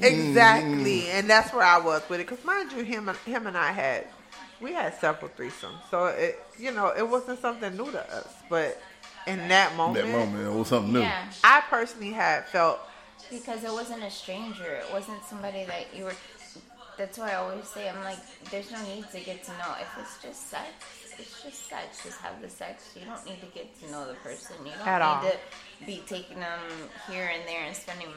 Exactly, 0.00 1.10
and 1.10 1.28
that's 1.28 1.52
where 1.52 1.64
I 1.64 1.78
was 1.78 2.02
with 2.08 2.20
it. 2.20 2.26
Cause 2.26 2.42
mind 2.44 2.72
you, 2.72 2.82
him 2.82 3.10
him 3.26 3.46
and 3.46 3.56
I 3.56 3.72
had 3.72 4.06
we 4.60 4.72
had 4.72 4.94
several 4.94 5.30
threesomes, 5.30 5.80
so 5.90 6.06
it 6.06 6.42
you 6.58 6.72
know 6.72 6.92
it 6.96 7.06
wasn't 7.06 7.40
something 7.40 7.76
new 7.76 7.90
to 7.92 8.14
us. 8.14 8.32
But 8.48 8.80
in 9.26 9.48
that 9.48 9.76
moment, 9.76 10.06
That 10.06 10.12
moment 10.12 10.46
it 10.46 10.52
was 10.52 10.68
something 10.68 10.94
new. 10.94 11.00
Yeah, 11.00 11.24
I 11.44 11.62
personally 11.68 12.12
had 12.12 12.46
felt 12.46 12.80
because 13.30 13.64
it 13.64 13.72
wasn't 13.72 14.02
a 14.02 14.10
stranger. 14.10 14.64
It 14.64 14.92
wasn't 14.92 15.22
somebody 15.24 15.64
that 15.64 15.94
you 15.94 16.04
were. 16.04 16.14
That's 16.96 17.18
why 17.18 17.32
I 17.32 17.34
always 17.36 17.66
say 17.66 17.88
I'm 17.88 18.02
like, 18.04 18.18
there's 18.50 18.70
no 18.70 18.82
need 18.84 19.10
to 19.12 19.20
get 19.20 19.42
to 19.44 19.50
know. 19.52 19.74
If 19.80 19.88
it's 19.98 20.22
just 20.22 20.50
sex, 20.50 20.68
it's 21.18 21.42
just 21.42 21.68
sex. 21.68 22.02
Just 22.04 22.20
have 22.20 22.40
the 22.42 22.48
sex. 22.48 22.94
You 22.98 23.06
don't 23.06 23.24
need 23.24 23.40
to 23.40 23.46
get 23.54 23.68
to 23.80 23.90
know 23.90 24.06
the 24.06 24.14
person. 24.14 24.56
You 24.64 24.72
don't 24.78 24.86
At 24.86 24.98
need 24.98 25.04
all. 25.04 25.22
to 25.22 25.86
be 25.86 26.02
taking 26.06 26.40
them 26.40 26.60
here 27.10 27.30
and 27.32 27.46
there 27.48 27.64
and 27.64 27.74
spending 27.74 28.08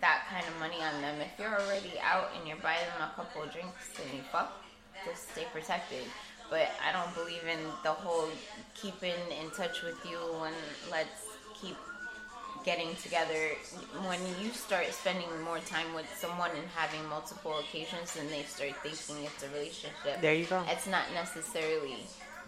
that 0.00 0.24
kind 0.30 0.44
of 0.46 0.58
money 0.60 0.82
on 0.82 1.00
them. 1.00 1.16
If 1.20 1.38
you're 1.38 1.54
already 1.60 1.92
out 2.02 2.28
and 2.38 2.46
you're 2.46 2.58
buying 2.58 2.84
them 2.98 3.08
a 3.08 3.14
couple 3.16 3.42
of 3.42 3.52
drinks 3.52 3.92
and 4.04 4.12
you 4.14 4.22
fuck, 4.30 4.52
just 5.06 5.30
stay 5.32 5.44
protected. 5.52 6.04
But 6.50 6.70
I 6.86 6.92
don't 6.92 7.12
believe 7.14 7.42
in 7.50 7.58
the 7.82 7.92
whole 7.92 8.28
keeping 8.74 9.16
in 9.40 9.50
touch 9.50 9.82
with 9.82 9.98
you 10.08 10.18
and 10.44 10.54
let's 10.90 11.26
keep 11.60 11.76
getting 12.66 12.94
together 12.96 13.42
when 14.08 14.18
you 14.42 14.50
start 14.50 14.92
spending 14.92 15.28
more 15.44 15.58
time 15.60 15.94
with 15.94 16.04
someone 16.18 16.50
and 16.50 16.66
having 16.74 17.02
multiple 17.08 17.58
occasions 17.60 18.12
then 18.14 18.26
they 18.28 18.42
start 18.42 18.72
thinking 18.82 19.24
it's 19.24 19.42
a 19.44 19.48
relationship 19.56 20.20
There 20.20 20.34
you 20.34 20.44
go. 20.46 20.62
it's 20.68 20.86
not 20.88 21.04
necessarily 21.14 21.96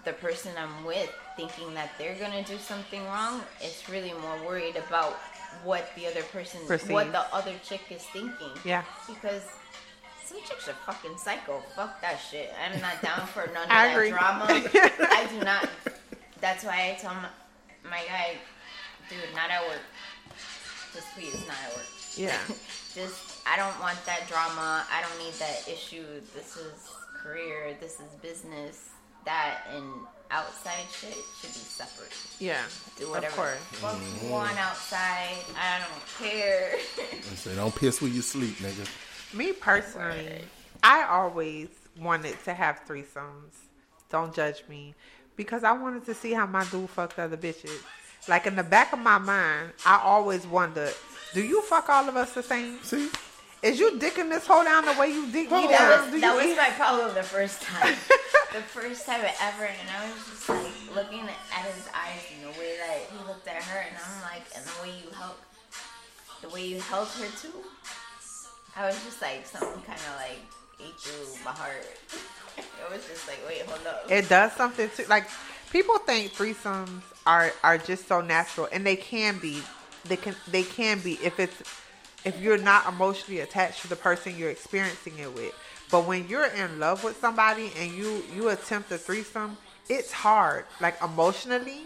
the 0.04 0.12
person 0.14 0.50
i'm 0.58 0.84
with 0.84 1.10
thinking 1.36 1.72
that 1.74 1.90
they're 1.98 2.16
gonna 2.16 2.42
do 2.42 2.58
something 2.58 3.02
wrong 3.04 3.42
it's 3.60 3.88
really 3.88 4.12
more 4.12 4.36
worried 4.44 4.76
about 4.76 5.14
what 5.64 5.88
the 5.96 6.06
other 6.08 6.22
person 6.34 6.60
what 6.92 7.12
the 7.12 7.24
other 7.34 7.54
chick 7.64 7.80
is 7.90 8.02
thinking 8.12 8.50
Yeah. 8.64 8.82
because 9.06 9.42
some 10.26 10.38
chicks 10.44 10.68
are 10.68 10.74
fucking 10.84 11.16
psycho. 11.16 11.62
Fuck 11.74 12.02
that 12.02 12.16
shit. 12.30 12.52
I'm 12.62 12.78
not 12.82 13.00
down 13.08 13.26
for 13.28 13.46
none 13.54 13.62
of 13.62 13.68
that 13.70 14.08
drama. 14.10 14.44
I 15.18 15.26
do 15.30 15.42
not. 15.42 15.66
That's 16.42 16.64
why 16.64 16.90
I 16.90 16.98
tell 17.00 17.14
my, 17.14 17.28
my 17.88 18.02
guy, 18.06 18.34
dude, 19.08 19.34
not 19.34 19.50
at 19.50 19.62
work. 19.66 19.80
Just 20.94 21.06
please, 21.14 21.34
not 21.46 21.56
at 21.68 21.76
work. 21.76 21.86
yeah. 22.16 22.36
Just, 22.94 23.38
I 23.46 23.56
don't 23.56 23.78
want 23.80 23.98
that 24.06 24.26
drama. 24.28 24.84
I 24.90 25.02
don't 25.02 25.24
need 25.24 25.34
that 25.34 25.68
issue. 25.70 26.04
This 26.34 26.56
is 26.56 26.72
career. 27.22 27.76
This 27.80 27.94
is 28.00 28.12
business. 28.22 28.90
That 29.24 29.58
and 29.74 29.84
outside 30.30 30.84
shit 30.90 31.14
should 31.40 31.50
be 31.50 31.58
separate. 31.60 32.12
Yeah, 32.40 32.62
Do 32.98 33.10
whatever 33.10 33.26
of 33.26 33.36
course. 33.36 33.58
the 33.70 33.76
fuck 33.76 34.22
you 34.24 34.30
want 34.32 34.58
outside. 34.58 35.36
I 35.56 35.80
don't 35.80 36.28
care. 36.30 36.70
I 37.12 37.34
say, 37.34 37.54
don't 37.54 37.74
piss 37.74 38.00
where 38.00 38.10
you 38.10 38.22
sleep, 38.22 38.56
nigga. 38.56 38.88
Me 39.34 39.52
personally, 39.52 40.40
I 40.82 41.04
always 41.04 41.68
wanted 42.00 42.36
to 42.44 42.54
have 42.54 42.80
threesomes. 42.88 43.54
Don't 44.10 44.34
judge 44.34 44.62
me, 44.68 44.94
because 45.36 45.62
I 45.64 45.72
wanted 45.72 46.06
to 46.06 46.14
see 46.14 46.32
how 46.32 46.46
my 46.46 46.64
dude 46.70 46.88
fucked 46.88 47.18
other 47.18 47.36
bitches, 47.36 47.82
like 48.28 48.46
in 48.46 48.56
the 48.56 48.62
back 48.62 48.92
of 48.92 48.98
my 48.98 49.18
mind, 49.18 49.72
I 49.86 50.00
always 50.02 50.46
wondered, 50.46 50.94
do 51.34 51.42
you 51.42 51.62
fuck 51.62 51.88
all 51.88 52.08
of 52.08 52.16
us 52.16 52.32
the 52.32 52.42
same? 52.42 52.82
See, 52.82 53.08
Is 53.62 53.78
you 53.80 53.92
dicking 53.98 54.28
this 54.30 54.46
hole 54.46 54.62
down 54.64 54.84
the 54.84 54.94
way 54.94 55.08
you 55.08 55.26
dick 55.26 55.50
me 55.50 55.62
down? 55.66 55.70
That 55.70 56.04
was, 56.04 56.14
you 56.14 56.20
that 56.20 56.36
was 56.36 56.46
eat- 56.46 56.56
my 56.56 56.70
problem 56.70 57.14
the 57.14 57.22
first 57.22 57.60
time. 57.62 57.94
the 58.52 58.62
first 58.62 59.04
time 59.06 59.20
ever, 59.20 59.64
and 59.64 59.88
I 59.90 60.04
was 60.10 60.24
just 60.26 60.48
like 60.48 60.94
looking 60.94 61.20
at 61.28 61.64
his 61.74 61.88
eyes 61.94 62.22
and 62.34 62.54
the 62.54 62.58
way 62.58 62.76
that 62.78 62.98
he 63.10 63.26
looked 63.26 63.48
at 63.48 63.62
her, 63.62 63.80
and 63.80 63.96
I'm 63.96 64.22
like, 64.22 64.44
and 64.54 64.64
the 64.64 64.82
way 64.82 64.94
you 65.04 65.10
held, 65.10 65.34
the 66.42 66.48
way 66.50 66.66
you 66.66 66.80
held 66.80 67.08
her 67.08 67.26
too. 67.42 67.52
I 68.76 68.86
was 68.86 68.94
just 69.04 69.20
like, 69.20 69.44
something 69.44 69.82
kind 69.82 69.98
of 69.98 70.14
like 70.16 70.38
ate 70.80 70.94
through 71.00 71.44
my 71.44 71.50
heart. 71.52 71.86
It 72.58 72.92
was 72.92 73.06
just 73.06 73.28
like, 73.28 73.38
wait, 73.46 73.62
hold 73.66 73.86
up. 73.86 74.10
It 74.10 74.28
does 74.28 74.52
something 74.52 74.90
too. 74.96 75.04
Like 75.08 75.28
people 75.70 75.98
think 75.98 76.32
threesomes 76.32 77.02
are 77.26 77.52
are 77.62 77.78
just 77.78 78.08
so 78.08 78.20
natural, 78.20 78.68
and 78.72 78.86
they 78.86 78.96
can 78.96 79.38
be. 79.38 79.62
They 80.04 80.16
can 80.16 80.34
they 80.50 80.62
can 80.62 81.00
be 81.00 81.14
if 81.22 81.38
it's 81.38 81.62
if 82.24 82.40
you're 82.40 82.58
not 82.58 82.86
emotionally 82.88 83.40
attached 83.40 83.82
to 83.82 83.88
the 83.88 83.96
person 83.96 84.36
you're 84.38 84.50
experiencing 84.50 85.18
it 85.18 85.34
with. 85.34 85.54
But 85.90 86.06
when 86.06 86.28
you're 86.28 86.46
in 86.46 86.78
love 86.78 87.04
with 87.04 87.18
somebody 87.20 87.70
and 87.78 87.92
you 87.92 88.22
you 88.34 88.48
attempt 88.48 88.90
a 88.92 88.98
threesome, 88.98 89.56
it's 89.88 90.12
hard, 90.12 90.64
like 90.80 90.96
emotionally, 91.02 91.82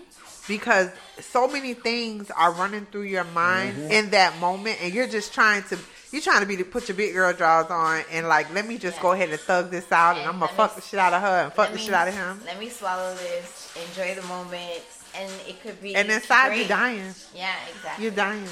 because 0.49 0.91
so 1.21 1.47
many 1.49 1.75
things 1.75 2.31
are 2.31 2.53
running 2.53 2.87
through 2.87 3.03
your 3.03 3.25
mind 3.25 3.77
Mm-hmm. 3.77 3.91
in 3.93 4.11
that 4.11 4.39
moment, 4.39 4.79
and 4.83 4.93
you're 4.95 5.09
just 5.09 5.33
trying 5.35 5.63
to. 5.65 5.79
You're 6.13 6.23
trying 6.23 6.41
to 6.43 6.47
be 6.47 6.57
to 6.59 6.65
put 6.65 6.89
your 6.89 6.97
big 6.97 7.15
girl 7.15 7.33
drawers 7.33 7.71
on 7.71 8.05
and 8.13 8.29
like 8.29 8.53
let 8.55 8.67
me 8.67 8.77
just 8.79 9.01
go 9.01 9.13
ahead 9.13 9.31
and 9.31 9.41
thug 9.41 9.71
this 9.71 9.91
out 9.91 10.11
and, 10.17 10.21
And 10.21 10.29
I'm 10.31 10.39
gonna 10.41 10.53
fuck 10.53 10.77
me- 10.77 10.81
the 10.83 10.87
shit 10.87 11.01
out 11.01 11.15
of 11.15 11.23
her 11.23 11.45
and 11.45 11.53
fuck 11.53 11.69
Let 11.71 11.73
the 11.73 11.79
me- 11.79 11.85
shit 11.85 11.95
out 11.95 12.09
of 12.09 12.15
him. 12.15 12.41
Let 12.45 12.59
me 12.61 12.69
swallow 12.69 13.15
this, 13.15 13.75
enjoy 13.89 14.15
the 14.21 14.27
moment, 14.29 14.83
and 15.19 15.31
it 15.49 15.63
could 15.63 15.81
be. 15.83 15.95
And 15.97 16.11
inside 16.11 16.49
great. 16.49 16.59
you're 16.61 16.69
dying. 16.69 17.15
Yeah, 17.35 17.55
exactly. 17.75 18.05
You're 18.05 18.15
dying. 18.15 18.47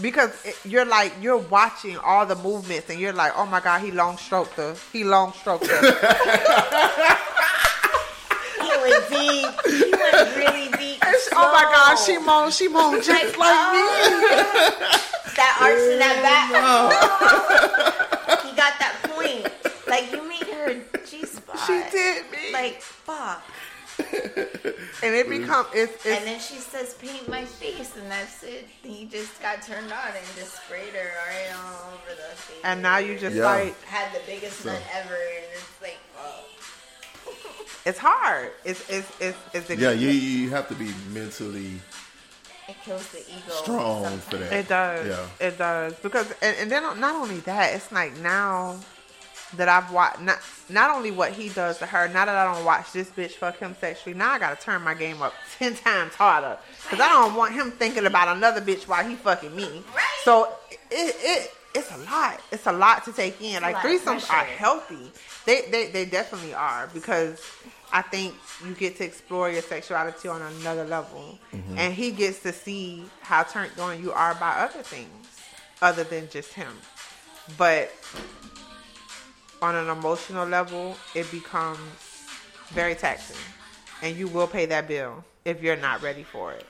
Because 0.00 0.30
it, 0.46 0.56
you're 0.64 0.84
like 0.84 1.12
you're 1.20 1.36
watching 1.36 1.98
all 1.98 2.24
the 2.26 2.36
movements 2.36 2.88
and 2.90 3.00
you're 3.00 3.12
like, 3.12 3.32
oh 3.36 3.44
my 3.46 3.58
god, 3.60 3.80
he 3.82 3.90
long 3.90 4.16
stroked 4.16 4.54
her. 4.54 4.76
He 4.92 5.02
long 5.04 5.32
stroked 5.32 5.66
her. 5.66 7.16
He 8.60 8.90
went 8.90 9.08
deep. 9.10 9.50
He 9.66 9.90
went 9.90 10.36
really 10.36 10.68
deep. 10.78 10.89
Oh 11.32 11.52
my 11.52 11.62
god, 11.62 11.96
she 11.96 12.14
slow. 12.16 12.24
moaned, 12.24 12.52
she 12.54 12.68
moaned 12.68 13.02
just 13.02 13.36
like, 13.38 13.56
oh. 13.56 13.72
me. 13.72 13.80
That 15.36 15.56
arch 15.60 15.80
in 15.92 15.98
that 16.00 16.22
back. 16.22 16.48
he 18.44 18.50
got 18.56 18.78
that 18.78 18.94
point. 19.04 19.48
Like 19.86 20.10
you 20.12 20.22
made 20.28 20.46
her 20.54 20.80
G 21.06 21.24
spot. 21.24 21.58
She 21.66 21.82
did 21.90 22.30
me. 22.30 22.52
Like 22.52 22.80
fuck. 22.82 23.42
and 24.00 25.14
it 25.14 25.28
become 25.28 25.66
it's 25.74 26.04
And 26.06 26.24
then 26.26 26.40
she 26.40 26.56
says, 26.56 26.94
"Paint 26.94 27.28
my 27.28 27.44
face," 27.44 27.94
and 28.00 28.10
that's 28.10 28.42
it. 28.42 28.66
He 28.82 29.04
just 29.06 29.40
got 29.42 29.60
turned 29.62 29.92
on 29.92 30.08
and 30.08 30.26
just 30.36 30.54
sprayed 30.64 30.94
her 30.94 31.10
right 31.28 31.52
all 31.54 31.92
over 31.94 32.14
the 32.16 32.34
face. 32.36 32.60
and 32.64 32.80
now 32.82 32.96
you 32.98 33.18
just 33.18 33.36
Yeah. 33.36 33.44
like 33.44 33.76
had 33.84 34.10
the 34.14 34.20
biggest 34.26 34.60
So- 34.60 34.70
nut 34.72 34.82
ever, 34.94 35.14
and 35.14 35.44
it's 35.52 35.80
like, 35.82 35.98
fuck. 36.16 36.44
It's 37.84 37.98
hard. 37.98 38.50
It's 38.64 38.88
it's 38.90 39.10
it's 39.20 39.38
it's 39.54 39.70
yeah, 39.70 39.90
you 39.92 40.08
you 40.10 40.50
have 40.50 40.68
to 40.68 40.74
be 40.74 40.92
mentally 41.12 41.80
It 42.68 42.76
kills 42.84 43.08
the 43.10 43.20
ego. 43.20 43.52
strong 43.62 44.02
sometimes. 44.04 44.24
for 44.24 44.36
that. 44.38 44.52
It 44.52 44.68
does. 44.68 45.06
Yeah. 45.06 45.46
It 45.46 45.58
does 45.58 45.94
because 46.02 46.30
and, 46.42 46.56
and 46.58 46.70
then 46.70 46.82
not 47.00 47.14
only 47.14 47.38
that, 47.40 47.74
it's 47.74 47.90
like 47.92 48.16
now 48.18 48.78
that 49.54 49.68
I've 49.68 49.90
watched 49.92 50.20
not 50.20 50.38
not 50.68 50.94
only 50.96 51.10
what 51.10 51.32
he 51.32 51.48
does 51.48 51.78
to 51.78 51.86
her. 51.86 52.06
Now 52.08 52.24
that 52.24 52.36
I 52.36 52.54
don't 52.54 52.64
watch 52.64 52.92
this 52.92 53.08
bitch 53.10 53.32
fuck 53.32 53.58
him 53.58 53.74
sexually, 53.80 54.16
now 54.16 54.30
I 54.32 54.38
gotta 54.38 54.56
turn 54.60 54.82
my 54.82 54.94
game 54.94 55.22
up 55.22 55.34
ten 55.58 55.74
times 55.74 56.14
harder 56.14 56.56
because 56.84 57.00
I 57.00 57.08
don't 57.08 57.34
want 57.34 57.54
him 57.54 57.70
thinking 57.72 58.06
about 58.06 58.36
another 58.36 58.60
bitch 58.60 58.86
while 58.86 59.04
he 59.08 59.16
fucking 59.16 59.54
me. 59.54 59.64
Right. 59.94 60.20
So 60.24 60.52
it 60.90 61.16
it. 61.18 61.54
It's 61.74 61.90
a 61.92 61.98
lot. 61.98 62.40
It's 62.50 62.66
a 62.66 62.72
lot 62.72 63.04
to 63.04 63.12
take 63.12 63.40
in. 63.40 63.62
Like 63.62 63.74
lot 63.74 63.84
of 63.84 63.90
threesomes 63.90 64.30
are 64.30 64.44
healthy. 64.44 65.12
They, 65.46 65.70
they 65.70 65.86
they 65.90 66.04
definitely 66.04 66.54
are 66.54 66.90
because 66.92 67.40
I 67.92 68.02
think 68.02 68.34
you 68.64 68.74
get 68.74 68.96
to 68.96 69.04
explore 69.04 69.50
your 69.50 69.62
sexuality 69.62 70.28
on 70.28 70.42
another 70.42 70.84
level, 70.84 71.38
mm-hmm. 71.52 71.78
and 71.78 71.94
he 71.94 72.10
gets 72.12 72.40
to 72.40 72.52
see 72.52 73.04
how 73.20 73.42
turned 73.42 73.78
on 73.78 74.02
you 74.02 74.12
are 74.12 74.34
by 74.34 74.50
other 74.50 74.82
things 74.82 75.40
other 75.82 76.04
than 76.04 76.28
just 76.28 76.52
him. 76.52 76.72
But 77.56 77.92
on 79.62 79.74
an 79.74 79.88
emotional 79.88 80.46
level, 80.46 80.96
it 81.14 81.30
becomes 81.30 81.80
very 82.68 82.94
taxing, 82.94 83.36
and 84.02 84.16
you 84.16 84.28
will 84.28 84.46
pay 84.46 84.66
that 84.66 84.86
bill 84.86 85.24
if 85.44 85.62
you're 85.62 85.76
not 85.76 86.02
ready 86.02 86.22
for 86.22 86.52
it. 86.52 86.66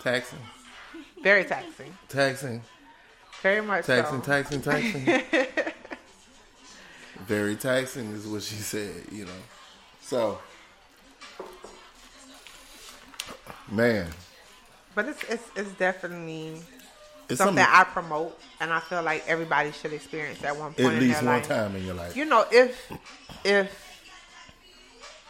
Taxing, 0.00 0.38
Very 1.22 1.44
taxing. 1.44 1.96
taxing, 2.08 2.62
Very 3.42 3.60
much 3.62 3.86
taxing, 3.86 4.22
so. 4.22 4.26
taxing, 4.32 4.62
taxing. 4.62 5.22
Very 7.26 7.54
taxing 7.56 8.10
is 8.12 8.26
what 8.26 8.42
she 8.42 8.56
said. 8.56 9.04
You 9.12 9.26
know, 9.26 9.30
so 10.00 10.38
man, 13.70 14.08
But 14.94 15.06
it's 15.08 15.22
it's, 15.24 15.50
it's 15.56 15.70
definitely 15.72 16.60
it's 17.28 17.38
something 17.38 17.56
something 17.56 17.64
I 17.64 17.84
promote, 17.84 18.38
and 18.60 18.72
I 18.72 18.80
feel 18.80 19.02
like 19.02 19.24
everybody 19.28 19.70
should 19.72 19.92
experience 19.92 20.42
at 20.42 20.56
one 20.56 20.74
point 20.74 20.80
at 20.88 20.92
in 20.94 21.00
least 21.00 21.20
their 21.20 21.30
one 21.30 21.38
life. 21.38 21.48
time 21.48 21.76
in 21.76 21.84
your 21.86 21.94
life. 21.94 22.16
You 22.16 22.24
know, 22.24 22.44
if 22.50 22.90
if 23.44 23.88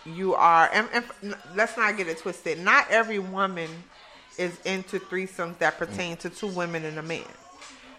you 0.05 0.35
are, 0.35 0.68
and, 0.72 0.88
and 0.94 1.35
let's 1.55 1.76
not 1.76 1.96
get 1.96 2.09
it 2.09 2.18
twisted. 2.18 2.59
Not 2.59 2.90
every 2.90 3.18
woman 3.20 3.68
is 4.38 4.58
into 4.64 4.98
threesomes 4.98 5.58
that 5.58 5.78
pertain 5.78 6.16
to 6.18 6.30
two 6.30 6.48
women 6.48 6.84
and 6.84 6.98
a 6.98 7.02
man. 7.02 7.24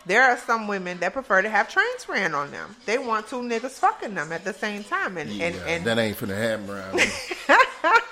There 0.06 0.22
are 0.24 0.38
some 0.38 0.68
women 0.68 1.00
that 1.00 1.14
prefer 1.14 1.42
to 1.42 1.50
have 1.50 1.70
trains 1.70 2.10
ran 2.10 2.36
on 2.36 2.52
them. 2.52 2.76
They 2.86 2.98
want 2.98 3.28
two 3.28 3.42
niggas 3.42 3.80
fucking 3.80 4.16
them 4.16 4.32
at 4.34 4.44
the 4.44 4.54
same 4.54 4.84
time, 4.84 5.18
and 5.18 5.30
yeah, 5.30 5.46
and, 5.46 5.56
and 5.68 5.86
that 5.86 5.98
ain't 5.98 6.18
finna 6.18 6.38
happen 6.38 6.70
around 6.70 6.94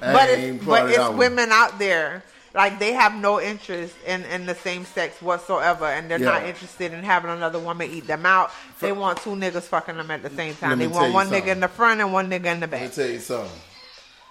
but 0.00 0.30
it's, 0.30 0.64
but 0.64 0.90
it's 0.90 1.08
women 1.10 1.50
out 1.52 1.78
there 1.78 2.22
like 2.54 2.78
they 2.78 2.92
have 2.92 3.14
no 3.14 3.40
interest 3.40 3.94
in, 4.06 4.24
in 4.24 4.46
the 4.46 4.54
same 4.54 4.84
sex 4.84 5.20
whatsoever 5.22 5.84
and 5.84 6.10
they're 6.10 6.18
not 6.18 6.42
interested 6.44 6.92
in 6.92 7.04
having 7.04 7.30
another 7.30 7.58
woman 7.58 7.88
eat 7.90 8.06
them 8.06 8.26
out 8.26 8.50
they 8.80 8.92
want 8.92 9.18
two 9.20 9.30
niggas 9.30 9.62
fucking 9.62 9.96
them 9.96 10.10
at 10.10 10.22
the 10.22 10.30
same 10.30 10.54
time 10.54 10.78
they 10.78 10.86
want 10.86 11.12
one 11.12 11.26
something. 11.26 11.42
nigga 11.44 11.52
in 11.52 11.60
the 11.60 11.68
front 11.68 12.00
and 12.00 12.12
one 12.12 12.28
nigga 12.30 12.46
in 12.46 12.60
the 12.60 12.66
back. 12.66 12.80
Let 12.80 12.90
me 12.90 12.94
tell 12.96 13.12
you 13.12 13.20
something, 13.20 13.60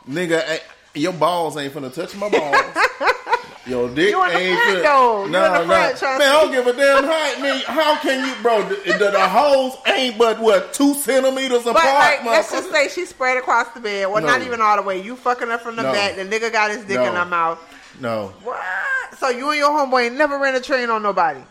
nigga. 0.10 0.42
Eh, 0.46 0.60
Your 0.96 1.14
balls 1.14 1.56
ain't 1.58 1.74
finna 1.74 1.94
touch 1.94 2.16
my 2.16 2.30
balls. 2.30 2.56
Your 3.68 3.88
dick 3.94 4.10
You 4.10 4.24
in 4.26 4.30
the 4.34 4.40
ain't 4.40 4.60
front. 4.60 4.78
You 4.78 5.26
in 5.26 5.32
No, 5.32 5.44
the 5.44 5.60
no. 5.60 5.66
front, 5.66 5.98
trust 5.98 6.20
Man, 6.20 6.30
I 6.30 6.42
don't 6.42 6.52
give 6.52 6.66
a 6.66 6.74
damn 6.74 7.04
how. 7.04 7.42
Man, 7.42 7.62
how 7.68 8.00
can 8.00 8.26
you, 8.28 8.42
bro? 8.42 8.68
The, 8.68 8.76
the, 8.94 9.12
the 9.12 9.28
holes 9.30 9.78
ain't 9.86 10.18
but 10.18 10.40
what 10.40 10.74
two 10.74 10.96
centimeters 10.96 11.68
apart, 11.68 11.76
like 11.76 12.26
let's 12.26 12.52
just 12.52 12.72
say 12.72 12.88
she 12.88 13.06
spread 13.06 13.38
across 13.38 13.68
the 13.74 13.80
bed 13.80 14.08
well 14.10 14.24
not 14.24 14.42
even 14.42 14.60
all 14.62 14.76
the 14.78 14.82
way 14.82 15.00
you 15.02 15.16
fucking 15.16 15.48
her 15.50 15.58
from 15.60 15.76
the 15.76 15.84
No. 15.84 15.92
back 15.92 16.16
the 16.16 16.24
nigga 16.26 16.52
got 16.52 16.72
his 16.72 16.84
dick 16.86 16.98
No. 16.98 17.06
in 17.10 17.14
her 17.16 17.26
mouth 17.26 17.60
No. 18.00 18.34
what 18.44 18.60
so 19.20 19.30
you 19.30 19.50
and 19.52 19.60
your 19.60 19.70
homeboy 19.70 20.06
ain't 20.08 20.16
never 20.16 20.40
ran 20.40 20.56
a 20.56 20.62
train 20.62 20.90
on 20.90 21.04
nobody 21.04 21.42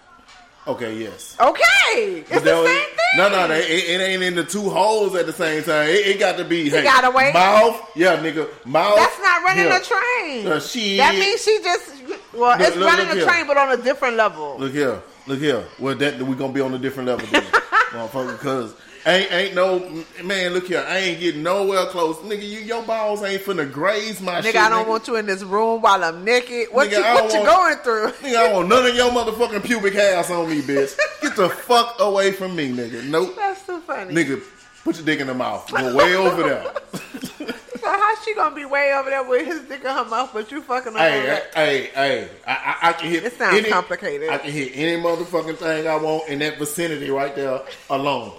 Okay. 0.69 0.99
Yes. 0.99 1.37
okay 1.41 2.21
it's 2.21 2.29
the 2.29 2.37
was- 2.37 2.67
same 2.67 2.87
thing 2.87 2.97
No, 3.17 3.29
no, 3.31 3.49
they, 3.49 3.61
it, 3.67 4.01
it 4.01 4.05
ain't 4.05 4.23
in 4.23 4.35
the 4.35 4.45
two 4.45 4.69
holes 4.69 5.15
at 5.15 5.27
the 5.27 5.33
same 5.33 5.63
time. 5.63 5.89
It, 5.89 6.07
it 6.07 6.19
got 6.21 6.37
to 6.37 6.45
be. 6.45 6.69
hey, 6.69 6.83
gotta 6.83 7.11
wait. 7.11 7.33
Mouth, 7.33 7.91
yeah, 7.97 8.17
nigga. 8.17 8.49
Mouth. 8.67 8.97
That's 8.97 9.19
not 9.21 9.43
running 9.43 9.67
a 9.67 9.81
train. 9.81 10.47
Uh, 10.47 10.61
shit. 10.61 10.99
That 10.99 11.15
means 11.15 11.43
she 11.43 11.59
just 11.63 11.99
well, 12.35 12.59
Look, 12.59 12.69
it's 12.69 12.77
look, 12.77 12.89
running 12.89 13.09
look 13.09 13.27
a 13.27 13.31
train, 13.31 13.47
but 13.47 13.57
on 13.57 13.79
a 13.79 13.83
different 13.83 14.17
level. 14.17 14.57
Look 14.59 14.73
here, 14.73 15.01
look 15.27 15.39
here. 15.39 15.65
Well, 15.79 15.95
that 15.97 16.21
we 16.21 16.37
gonna 16.37 16.53
be 16.53 16.61
on 16.61 16.75
a 16.75 16.79
different 16.79 17.09
level, 17.09 17.27
then, 17.27 17.43
motherfucker. 17.91 18.33
Because 18.39 18.75
ain't 19.11 19.33
ain't 19.33 19.55
no 19.55 20.05
man. 20.25 20.53
Look 20.53 20.67
here, 20.69 20.85
I 20.87 20.99
ain't 20.99 21.21
getting 21.21 21.43
nowhere 21.43 21.87
close, 21.87 22.17
nigga. 22.19 22.43
You 22.43 22.61
your 22.61 22.83
balls 22.83 23.23
ain't 23.23 23.43
finna 23.43 23.71
graze 23.71 24.21
my 24.21 24.41
Nigga, 24.41 24.45
shit. 24.45 24.57
I 24.57 24.69
don't 24.69 24.89
want 24.89 25.07
you 25.09 25.17
in 25.17 25.27
this 25.27 25.43
room 25.43 25.81
while 25.83 26.03
I'm 26.03 26.25
naked. 26.25 26.69
What 26.73 26.89
Nigga, 26.91 26.97
you 26.97 27.03
what 27.23 27.33
you 27.33 27.41
want- 27.41 27.47
going 27.47 27.77
through? 27.79 28.29
Nigga, 28.29 28.37
I 28.37 28.43
don't 28.45 28.53
want 28.55 28.69
none 28.69 28.87
of 28.87 28.95
your 28.95 29.11
motherfucking 29.11 29.65
pubic 29.65 29.95
hairs 29.95 30.31
on 30.31 30.49
me, 30.51 30.61
bitch. 30.63 30.97
Get 31.23 31.37
the 31.37 31.49
fuck 31.49 31.97
away 32.01 32.33
from 32.33 32.57
me, 32.57 32.71
nigga. 32.73 33.05
Nope, 33.05 33.35
That's 33.37 33.65
too 33.67 33.81
funny. 33.81 34.15
nigga. 34.15 34.43
Put 34.85 34.97
your 34.97 35.05
dick 35.05 35.21
in 35.21 35.27
the 35.27 35.35
mouth. 35.35 35.71
Go 35.71 35.95
way 35.97 36.15
over 36.17 36.43
there. 36.43 36.73
So 37.81 37.87
how 37.87 38.15
she 38.23 38.35
gonna 38.35 38.55
be 38.55 38.65
way 38.65 38.93
over 38.93 39.09
there 39.09 39.23
with 39.23 39.47
his 39.47 39.61
dick 39.63 39.81
in 39.81 39.87
her 39.87 40.05
mouth, 40.05 40.31
but 40.35 40.51
you 40.51 40.61
fucking 40.61 40.93
her? 40.95 40.99
Hey, 40.99 41.21
hey, 41.21 41.43
hey, 41.55 41.91
hey, 41.95 42.29
I, 42.47 42.53
I, 42.83 42.89
I 42.89 42.93
can 42.93 43.09
hit. 43.09 43.25
It 43.25 43.33
sounds 43.35 43.67
complicated. 43.69 44.29
I 44.29 44.39
can 44.39 44.51
hit 44.51 44.73
any 44.75 45.01
motherfucking 45.01 45.57
thing 45.57 45.87
I 45.87 45.97
want 45.97 46.29
in 46.29 46.41
that 46.41 46.59
vicinity 46.59 47.09
right 47.09 47.35
there 47.37 47.61
alone. 47.89 48.33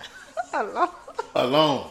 Hello? 0.51 0.89
Alone. 1.35 1.87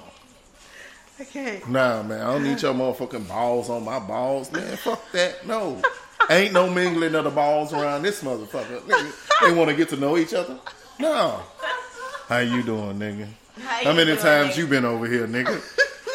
I 1.21 1.25
can't. 1.25 1.68
Nah, 1.68 2.03
man, 2.03 2.21
I 2.21 2.33
don't 2.33 2.42
need 2.44 2.62
your 2.62 2.75
motherfucking 2.75 3.29
balls 3.29 3.71
on 3.71 3.85
my 3.85 3.99
balls, 3.99 4.53
man. 4.53 4.77
Fuck 4.77 5.11
that. 5.12 5.47
No. 5.47 5.81
Ain't 6.31 6.53
no 6.53 6.68
mingling 6.71 7.14
of 7.14 7.25
the 7.25 7.31
balls 7.31 7.73
around 7.73 8.03
this 8.03 8.23
motherfucker. 8.23 8.81
Nigga, 8.81 9.40
they 9.47 9.53
want 9.53 9.71
to 9.71 9.77
get 9.77 9.88
to 9.90 9.97
know 9.97 10.16
each 10.16 10.35
other? 10.35 10.59
No. 10.99 11.40
How 12.29 12.38
you 12.38 12.62
doing, 12.62 12.99
nigga? 12.99 13.27
How 13.61 13.85
How 13.85 13.92
many 13.92 14.07
doing, 14.12 14.18
times 14.18 14.55
nigga? 14.55 14.59
you 14.59 14.66
been 14.66 14.85
over 14.85 15.07
here, 15.07 15.27
nigga? 15.27 15.61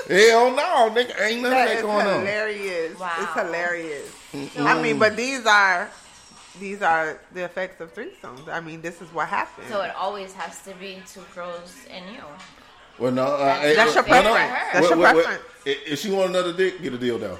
Hell 0.08 0.52
no, 0.52 0.90
nigga, 0.94 1.20
ain't 1.22 1.42
nothing 1.42 1.42
That 1.42 1.68
that 1.68 1.76
is 1.78 1.82
going 1.82 2.06
on. 2.06 2.20
hilarious. 2.20 3.00
Wow. 3.00 3.12
It's 3.20 3.34
hilarious. 3.34 4.12
I 4.60 4.82
mean, 4.82 5.00
but 5.00 5.16
these 5.16 5.46
are 5.46 5.90
these 6.60 6.82
are 6.82 7.20
the 7.34 7.44
effects 7.44 7.82
of 7.82 7.94
threesomes. 7.94 8.48
I 8.48 8.60
mean, 8.60 8.82
this 8.82 9.02
is 9.02 9.12
what 9.14 9.28
happens. 9.28 9.68
So 9.70 9.82
it 9.82 9.94
always 9.96 10.34
has 10.34 10.62
to 10.64 10.74
be 10.76 11.02
two 11.12 11.24
girls 11.34 11.76
and 11.90 12.06
you. 12.14 12.22
Well, 13.00 13.12
no, 13.12 13.26
uh, 13.26 13.38
That's- 13.38 13.62
hey, 13.64 13.76
that's 13.76 13.96
your 13.96 14.08
no, 14.08 14.22
no. 14.22 14.34
preference. 14.34 14.74
That's 14.74 14.82
Wait, 14.84 14.90
your 14.90 14.98
wait, 15.00 15.16
wait. 15.16 15.26
preference. 15.26 15.44
If 15.66 15.88
if 15.94 16.00
she 16.00 16.12
want 16.12 16.30
another 16.30 16.54
dick, 16.54 16.82
get 16.82 16.94
a 16.94 16.98
deal 16.98 17.18
though. 17.18 17.40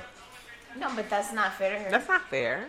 No, 0.78 0.90
but 0.96 1.10
that's 1.10 1.32
not 1.32 1.54
fair 1.54 1.78
to 1.78 1.84
her. 1.84 1.92
That's 1.92 2.08
not 2.08 2.28
fair. 2.30 2.66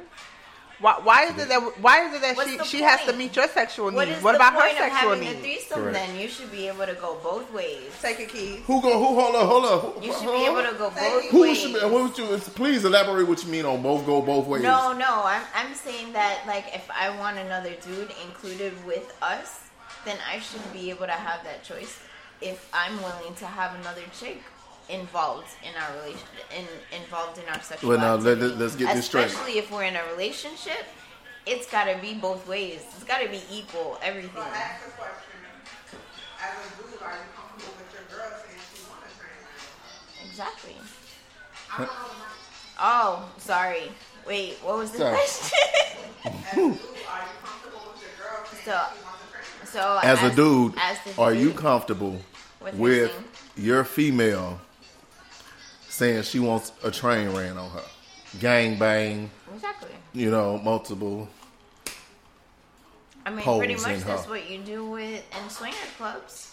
Why, 0.85 1.01
why 1.03 1.25
is 1.25 1.39
it 1.43 1.49
that 1.49 1.63
why 1.81 2.07
is 2.07 2.15
it 2.15 2.21
that 2.21 2.37
What's 2.37 2.51
she 2.51 2.77
she 2.77 2.83
has 2.83 3.01
to 3.07 3.15
meet 3.15 3.35
your 3.35 3.49
sexual 3.49 3.91
needs? 3.91 4.19
is 4.19 4.23
What 4.23 4.33
the 4.33 4.37
about 4.37 4.53
point 4.53 4.77
her 4.77 4.85
of 4.85 4.93
sexual 4.93 5.11
having 5.15 5.29
a 5.29 5.31
needs? 5.31 5.41
threesome? 5.41 5.81
Correct. 5.81 5.95
Then 5.97 6.21
you 6.21 6.29
should 6.29 6.53
be 6.53 6.69
able 6.69 6.85
to 6.85 6.93
go 6.93 7.17
both 7.23 7.51
ways. 7.55 7.91
Take 8.03 8.21
a 8.21 8.27
key. 8.27 8.57
Who 8.67 8.83
go? 8.83 8.99
Who? 8.99 9.19
Hold 9.19 9.35
up, 9.35 9.49
hold 9.49 9.65
up. 9.65 9.81
Who, 9.97 10.05
You 10.05 10.13
should 10.13 10.29
hold 10.29 10.37
be 10.41 10.45
able 10.45 10.71
to 10.71 10.77
go 10.77 10.91
both 10.91 11.25
Who 11.31 11.41
ways. 11.41 11.59
should 11.59 11.73
be? 11.73 11.81
What 11.81 12.03
would 12.05 12.19
you? 12.19 12.37
Please 12.61 12.85
elaborate 12.85 13.27
what 13.27 13.43
you 13.43 13.49
mean 13.51 13.65
on 13.65 13.81
both 13.83 14.05
go 14.05 14.21
both 14.21 14.47
ways. 14.47 14.63
No, 14.63 14.93
no, 14.93 15.23
I'm 15.25 15.41
I'm 15.55 15.75
saying 15.75 16.13
that 16.13 16.43
like 16.47 16.67
if 16.75 16.87
I 16.91 17.09
want 17.19 17.39
another 17.39 17.73
dude 17.87 18.13
included 18.27 18.75
with 18.85 19.17
us, 19.23 19.61
then 20.05 20.19
I 20.31 20.39
should 20.41 20.71
be 20.75 20.91
able 20.91 21.07
to 21.07 21.13
have 21.13 21.43
that 21.45 21.65
choice. 21.65 21.99
If 22.43 22.69
I'm 22.75 23.01
willing 23.03 23.35
to 23.37 23.47
have 23.47 23.75
another 23.81 24.03
chick 24.21 24.43
involved 24.89 25.49
in 25.63 25.75
our 25.81 25.97
relation, 25.99 26.27
in 26.57 26.67
involved 27.01 27.39
in 27.39 27.45
our 27.49 27.61
sexual. 27.63 27.91
Well, 27.91 27.99
now, 27.99 28.17
let, 28.17 28.39
let's 28.59 28.77
get 28.77 28.95
this 28.95 29.07
straight. 29.07 29.27
Especially 29.27 29.59
if 29.59 29.71
we're 29.71 29.85
in 29.85 29.97
a 29.97 30.05
relationship, 30.13 30.87
it's 31.47 31.71
got 31.71 31.85
to 31.85 31.99
be 32.01 32.15
both 32.15 32.47
ways. 32.49 32.81
It's 32.95 33.05
got 33.05 33.21
to 33.21 33.29
be 33.29 33.41
equal. 33.51 33.99
Everything. 34.03 34.31
the 34.35 34.41
question: 34.41 35.39
As 36.41 36.55
a 36.55 36.83
dude, 36.83 37.03
are 37.03 37.13
you 37.13 37.29
comfortable 37.37 37.75
with 37.79 37.93
your 37.93 38.19
girl 38.19 38.31
saying 38.39 38.61
she 38.75 38.83
wants 38.89 39.15
to 39.19 40.27
Exactly. 40.29 40.77
Oh, 42.79 43.29
sorry. 43.39 43.91
Wait, 44.27 44.55
what 44.63 44.79
was 44.79 44.91
the 44.91 44.99
Sorry. 44.99 45.15
question? 45.15 45.59
As 46.25 46.53
a 46.53 46.57
dude, 46.57 46.65
are 46.65 46.73
you 46.73 46.79
comfortable 47.45 47.93
with 47.93 48.03
your 48.03 48.15
girl 48.19 48.45
saying 48.51 48.65
So- 48.65 48.87
she 48.97 49.05
wants 49.05 49.21
to 49.21 49.67
so 49.67 49.99
As 50.03 50.23
a 50.23 50.35
dude, 50.35 50.75
as 50.79 50.99
the 51.05 51.21
are 51.21 51.35
you 51.35 51.51
comfortable 51.51 52.21
With 52.61 52.75
with 52.75 53.13
your 53.57 53.83
female 53.83 54.61
saying 55.95 56.23
she 56.25 56.41
wants 56.41 56.73
a 56.83 56.91
train 56.91 57.31
ran 57.31 57.57
on 57.57 57.71
her, 57.71 57.85
gang 58.41 58.77
bang, 58.79 59.31
Exactly. 59.55 59.91
you 60.13 60.29
know, 60.31 60.59
multiple? 60.59 61.29
I 63.25 63.31
mean, 63.31 63.45
pretty 63.59 63.75
much 63.77 64.01
that's 64.03 64.25
her. 64.25 64.31
what 64.31 64.51
you 64.51 64.59
do 64.59 64.85
with 64.91 65.25
in 65.41 65.49
swinger 65.51 65.77
clubs. 65.97 66.51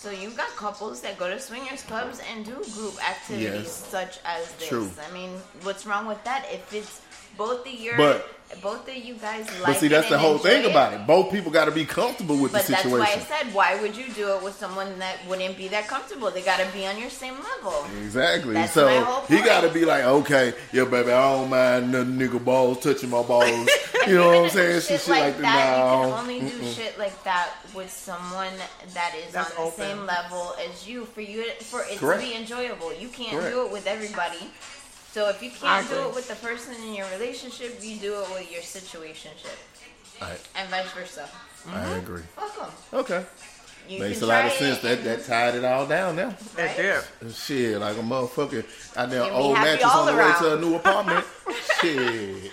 So 0.00 0.10
you've 0.10 0.34
got 0.36 0.48
couples 0.56 1.02
that 1.02 1.18
go 1.18 1.28
to 1.28 1.38
swingers 1.38 1.82
clubs 1.82 2.22
and 2.32 2.42
do 2.44 2.52
group 2.74 2.96
activities 3.06 3.52
Yes. 3.52 3.86
such 3.90 4.18
as 4.24 4.50
this. 4.54 4.68
True. 4.70 4.90
I 5.06 5.12
mean, 5.12 5.30
what's 5.62 5.84
wrong 5.84 6.06
with 6.06 6.24
that? 6.24 6.46
If 6.50 6.72
it's 6.72 7.02
both 7.36 7.66
of 7.66 7.72
your, 7.74 7.98
But- 7.98 8.26
both 8.62 8.88
of 8.88 8.94
you 8.96 9.14
guys 9.14 9.46
like 9.60 9.64
But 9.66 9.76
see, 9.76 9.86
it 9.86 9.90
that's 9.90 10.08
the 10.08 10.18
whole 10.18 10.38
thing 10.38 10.64
it, 10.64 10.70
about 10.70 10.92
it. 10.92 11.06
Both 11.06 11.30
people 11.32 11.50
got 11.50 11.66
to 11.66 11.70
be 11.70 11.84
comfortable 11.84 12.36
with 12.36 12.52
But 12.52 12.66
the 12.66 12.72
that's 12.72 12.84
why 12.86 13.00
I 13.02 13.18
said, 13.18 13.54
why 13.54 13.80
would 13.80 13.96
you 13.96 14.08
do 14.12 14.34
it 14.34 14.42
with 14.42 14.54
someone 14.54 14.98
that 14.98 15.18
wouldn't 15.28 15.56
be 15.56 15.68
that 15.68 15.86
comfortable? 15.88 16.30
They 16.30 16.42
got 16.42 16.58
to 16.60 16.66
be 16.72 16.86
on 16.86 16.98
your 16.98 17.10
same 17.10 17.34
level. 17.34 17.86
Exactly. 18.02 18.54
That's 18.54 18.72
so 18.72 18.86
my 18.86 18.96
whole 18.98 19.22
he 19.26 19.42
got 19.42 19.62
to 19.62 19.70
be 19.70 19.84
like, 19.84 20.04
okay, 20.04 20.52
yeah, 20.72 20.84
baby, 20.84 21.12
I 21.12 21.32
don't 21.36 21.50
mind 21.50 21.94
the 21.94 22.04
nigga 22.04 22.44
balls 22.44 22.80
touching 22.80 23.10
my 23.10 23.22
balls. 23.22 23.68
You 24.06 24.14
know 24.16 24.28
what 24.28 24.44
I'm 24.44 24.48
saying? 24.50 24.74
do 24.76 24.80
Shit 24.80 25.00
shit 25.02 25.08
like 25.10 25.22
like 25.24 25.36
that. 25.42 25.42
that. 25.42 25.76
You 25.76 26.10
can 26.10 26.20
only 26.20 26.40
do 26.40 26.64
shit 26.72 26.98
like 26.98 27.22
that 27.24 27.50
with 27.74 27.90
someone 27.90 28.48
that 28.94 29.14
is 29.14 29.30
That's 29.34 29.50
on 29.50 29.56
the 29.56 29.62
open. 29.70 29.84
same 29.84 30.06
level 30.06 30.54
as 30.66 30.88
you 30.88 31.04
for 31.04 31.20
you 31.20 31.44
for 31.60 31.82
it 31.82 31.98
Correct. 31.98 32.22
to 32.22 32.26
be 32.26 32.34
enjoyable. 32.34 32.94
You 32.94 33.08
can't 33.08 33.32
Correct. 33.32 33.54
do 33.54 33.66
it 33.66 33.70
with 33.70 33.86
everybody. 33.86 34.38
So 35.12 35.28
if 35.28 35.42
you 35.42 35.50
can't 35.50 35.88
do 35.88 36.08
it 36.08 36.14
with 36.14 36.28
the 36.28 36.36
person 36.36 36.74
in 36.86 36.94
your 36.94 37.06
relationship, 37.10 37.78
you 37.82 37.96
do 37.96 38.14
it 38.20 38.30
with 38.30 38.50
your 38.52 38.62
situationship, 38.62 39.58
I, 40.22 40.36
and 40.56 40.68
vice 40.70 40.90
versa. 40.92 41.28
I 41.68 41.96
agree. 41.96 42.22
Fuck 42.36 42.62
'em. 42.92 42.98
Okay. 43.00 43.24
You 43.88 43.98
Makes 43.98 44.22
a 44.22 44.26
lot 44.26 44.44
of 44.46 44.52
sense. 44.52 44.78
That 44.80 45.02
that 45.02 45.24
tied 45.26 45.56
it 45.56 45.64
all 45.64 45.84
down 45.84 46.14
now. 46.14 46.32
That 46.54 46.76
did. 46.76 47.34
Shit, 47.34 47.78
like 47.80 47.96
a 47.96 48.00
motherfucker 48.00 48.64
out 48.96 49.10
there 49.10 49.24
old 49.32 49.54
mattress 49.54 49.84
on 49.92 50.06
the 50.06 50.14
way 50.22 50.32
to 50.38 50.54
a 50.56 50.60
new 50.60 50.76
apartment. 50.76 51.26
Shit. 51.80 52.52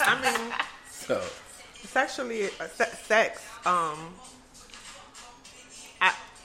I 0.00 0.20
mean, 0.22 0.52
So 0.90 1.22
sexually, 1.86 2.46
uh, 2.60 2.68
se- 2.68 2.98
sex. 3.04 3.42
Um. 3.66 4.14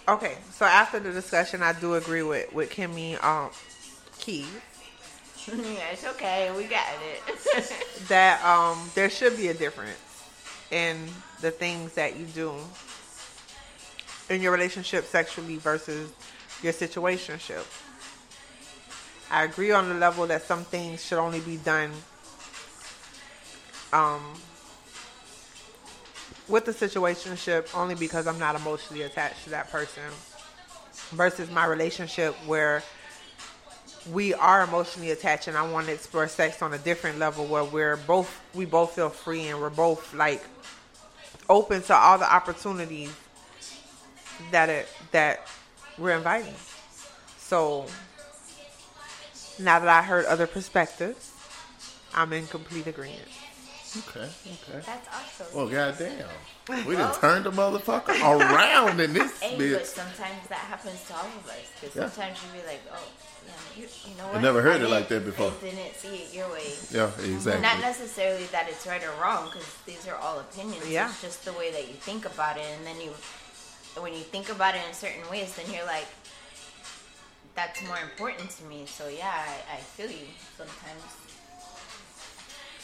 Okay, 0.08 0.36
so 0.52 0.66
after 0.66 1.00
the 1.00 1.12
discussion, 1.12 1.64
I 1.64 1.74
do 1.74 1.96
agree 1.96 2.24
with 2.24 2.52
with 2.54 2.70
Kimmy. 2.70 3.22
Um, 3.24 3.52
Key 4.20 4.46
yeah, 5.48 5.90
it's 5.92 6.06
okay. 6.06 6.50
We 6.56 6.64
got 6.66 6.88
it. 7.02 7.74
that 8.08 8.44
um 8.46 8.90
there 8.96 9.10
should 9.10 9.36
be 9.36 9.50
a 9.50 9.54
difference 9.54 9.98
in 10.72 11.08
the 11.42 11.52
things 11.52 11.94
that 11.94 12.16
you 12.16 12.26
do 12.28 12.54
in 14.30 14.42
your 14.42 14.54
relationship 14.54 15.04
sexually 15.06 15.58
versus 15.58 16.12
your 16.62 16.72
situationship. 16.72 17.66
I 19.30 19.44
agree 19.44 19.72
on 19.72 19.90
the 19.90 19.96
level 19.96 20.26
that 20.28 20.44
some 20.44 20.64
things 20.64 21.04
should 21.04 21.18
only 21.18 21.42
be 21.42 21.58
done 21.58 21.92
um 23.92 24.22
with 26.54 26.66
the 26.66 26.72
situationship 26.72 27.76
only 27.76 27.96
because 27.96 28.28
I'm 28.28 28.38
not 28.38 28.56
emotionally 28.56 29.02
attached 29.02 29.44
to 29.46 29.50
that 29.50 29.72
person 29.72 30.04
versus 31.10 31.50
my 31.50 31.66
relationship 31.66 32.36
where 32.46 32.84
we 34.12 34.36
are 34.36 34.64
emotionally 34.64 35.10
attached 35.10 35.48
and 35.48 35.58
I 35.58 35.68
want 35.68 35.88
to 35.88 35.94
explore 35.94 36.28
sex 36.28 36.62
on 36.62 36.72
a 36.72 36.78
different 36.78 37.18
level 37.18 37.48
where 37.48 37.64
we're 37.64 37.98
both 37.98 38.40
we 38.54 38.66
both 38.66 38.94
feel 38.94 39.10
free 39.10 39.48
and 39.48 39.60
we're 39.60 39.72
both 39.72 40.14
like 40.14 40.44
open 41.50 41.82
to 41.82 41.96
all 41.96 42.20
the 42.20 42.32
opportunities 42.32 43.12
that 44.52 44.70
it 44.70 44.88
that 45.12 45.48
we're 45.98 46.16
inviting. 46.16 46.54
So 47.40 47.88
now 49.58 49.80
that 49.80 49.90
I 49.90 50.04
heard 50.04 50.26
other 50.26 50.46
perspectives, 50.46 51.32
I'm 52.14 52.32
in 52.32 52.46
complete 52.46 52.86
agreement. 52.86 53.28
Okay, 53.98 54.28
okay. 54.46 54.86
That's 54.86 55.08
awesome. 55.10 55.56
Well, 55.56 55.68
goddamn, 55.68 56.28
we 56.88 56.96
done 56.96 57.14
turned 57.20 57.46
the 57.46 57.52
motherfucker 57.52 58.20
around 58.22 59.00
in 59.00 59.14
this 59.14 59.40
Hey, 59.42 59.56
but 59.58 59.64
bitch. 59.82 59.86
sometimes 59.86 60.48
that 60.50 60.60
happens 60.60 61.04
to 61.08 61.14
all 61.16 61.26
of 61.26 61.48
us. 61.48 61.56
Because 61.80 61.96
Yeah. 61.96 62.10
sometimes 62.10 62.40
you 62.44 62.62
be 62.62 62.68
like, 62.68 62.82
oh, 62.92 63.08
yeah, 63.46 63.82
you, 63.82 63.88
you 64.10 64.18
know 64.18 64.28
what? 64.28 64.38
I 64.38 64.42
never 64.42 64.62
heard 64.62 64.82
it 64.82 64.88
like 64.90 65.08
that 65.10 65.26
before. 65.26 65.52
I 65.62 65.64
didn't 65.66 65.96
see 65.96 66.16
it 66.24 66.34
your 66.34 66.50
way. 66.52 66.74
Yeah, 66.92 67.12
exactly. 67.34 67.62
Not 67.62 67.80
necessarily 67.82 68.46
that 68.46 68.68
it's 68.70 68.88
right 68.88 69.04
or 69.04 69.12
wrong, 69.22 69.50
because 69.52 69.68
these 69.86 70.08
are 70.08 70.16
all 70.16 70.40
opinions. 70.40 70.88
Yeah. 70.90 71.10
It's 71.10 71.22
just 71.22 71.46
the 71.46 71.54
way 71.54 71.72
that 71.72 71.88
you 71.88 71.94
think 71.96 72.26
about 72.26 72.58
it, 72.58 72.66
and 72.78 72.86
then 72.88 73.00
you, 73.02 73.12
when 74.02 74.14
you 74.14 74.20
think 74.22 74.50
about 74.50 74.76
it 74.76 74.82
in 74.88 74.94
certain 74.94 75.30
ways, 75.30 75.56
then 75.56 75.66
you're 75.74 75.86
like, 75.86 76.08
that's 77.56 77.84
more 77.86 78.00
important 78.00 78.50
to 78.50 78.64
me. 78.64 78.86
So 78.88 79.08
yeah, 79.10 79.30
I, 79.30 79.76
I 79.76 79.78
feel 79.78 80.10
you 80.10 80.26
sometimes. 80.58 81.04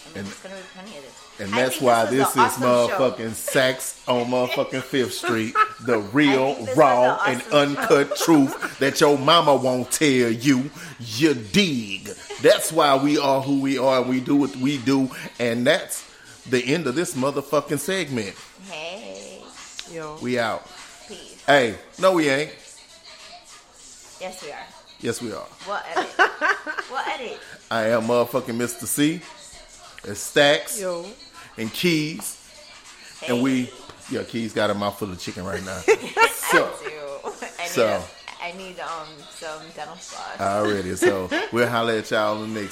I 0.05 0.09
mean, 0.09 0.17
And- 0.17 0.27
it's 0.27 0.39
gonna 0.41 0.55
be 0.55 0.61
plenty 0.73 0.97
of 0.97 1.03
this. 1.03 1.13
And 1.41 1.53
that's 1.53 1.75
think 1.75 1.83
why 1.83 2.01
was 2.03 2.11
this 2.11 2.29
is 2.29 2.35
an 2.35 2.41
awesome 2.41 2.61
show. 2.61 2.67
motherfucking 2.67 3.33
sex 3.33 4.01
on 4.07 4.25
motherfucking 4.25 4.83
Fifth 4.83 5.13
Street. 5.23 5.55
The 5.85 5.99
real, 5.99 6.55
raw, 6.75 7.15
was 7.15 7.27
an 7.27 7.31
and 7.33 7.41
awesome 7.41 7.53
uncut 7.77 8.15
truth 8.17 8.79
that 8.79 8.99
your 8.99 9.17
mama 9.17 9.55
won't 9.55 9.89
tell 9.91 10.07
you. 10.07 10.69
You 10.99 11.33
dig. 11.35 12.09
That's 12.41 12.71
why 12.73 12.95
we 12.97 13.17
are 13.17 13.41
who 13.41 13.61
we 13.61 13.77
are 13.77 14.01
and 14.01 14.09
we 14.09 14.19
do 14.19 14.35
what 14.35 14.53
we 14.57 14.77
do. 14.79 15.09
And 15.39 15.65
that's 15.65 16.03
the 16.49 16.61
end 16.65 16.87
of 16.87 16.95
this 16.95 17.13
motherfucking 17.13 17.79
segment. 17.79 18.35
Hey, 18.69 19.41
Yo, 19.93 20.17
We 20.21 20.37
out. 20.39 20.67
peace. 21.07 21.41
Hey, 21.47 21.75
no, 21.99 22.13
we 22.13 22.27
ain't. 22.29 22.51
Yes, 24.19 24.43
we 24.43 24.51
are. 24.51 24.57
Yes, 24.99 25.21
we 25.21 25.31
are. 25.31 25.45
We'll 25.65 25.79
edit. 25.95 26.09
we'll 26.91 26.99
edit. 26.99 27.39
I 27.71 27.87
am 27.89 28.03
motherfucking 28.03 28.57
Mr. 28.57 28.85
C. 28.85 29.21
It's 30.03 30.19
Stacks 30.19 30.79
yo, 30.79 31.05
and 31.57 31.71
Keys. 31.73 32.37
Hey, 33.21 33.33
And 33.33 33.43
we, 33.43 33.69
yeah, 34.09 34.23
Keys 34.23 34.53
got 34.53 34.69
a 34.69 34.73
mouthful 34.73 35.11
of 35.11 35.19
chicken 35.19 35.43
right 35.45 35.63
now. 35.63 35.81
I 35.87 36.29
so, 36.51 36.71
do. 36.83 37.31
I 37.59 37.61
need, 37.63 37.69
So. 37.69 37.85
a, 37.87 38.03
I 38.45 38.51
need 38.57 38.79
um 38.79 39.07
some 39.31 39.61
dental 39.75 39.95
floss. 39.95 40.39
already. 40.39 40.95
So 40.95 41.29
we'll 41.51 41.67
holler 41.67 41.93
at 41.93 42.09
y'all 42.11 42.41
in 42.43 42.53
the 42.53 42.61
next. 42.61 42.67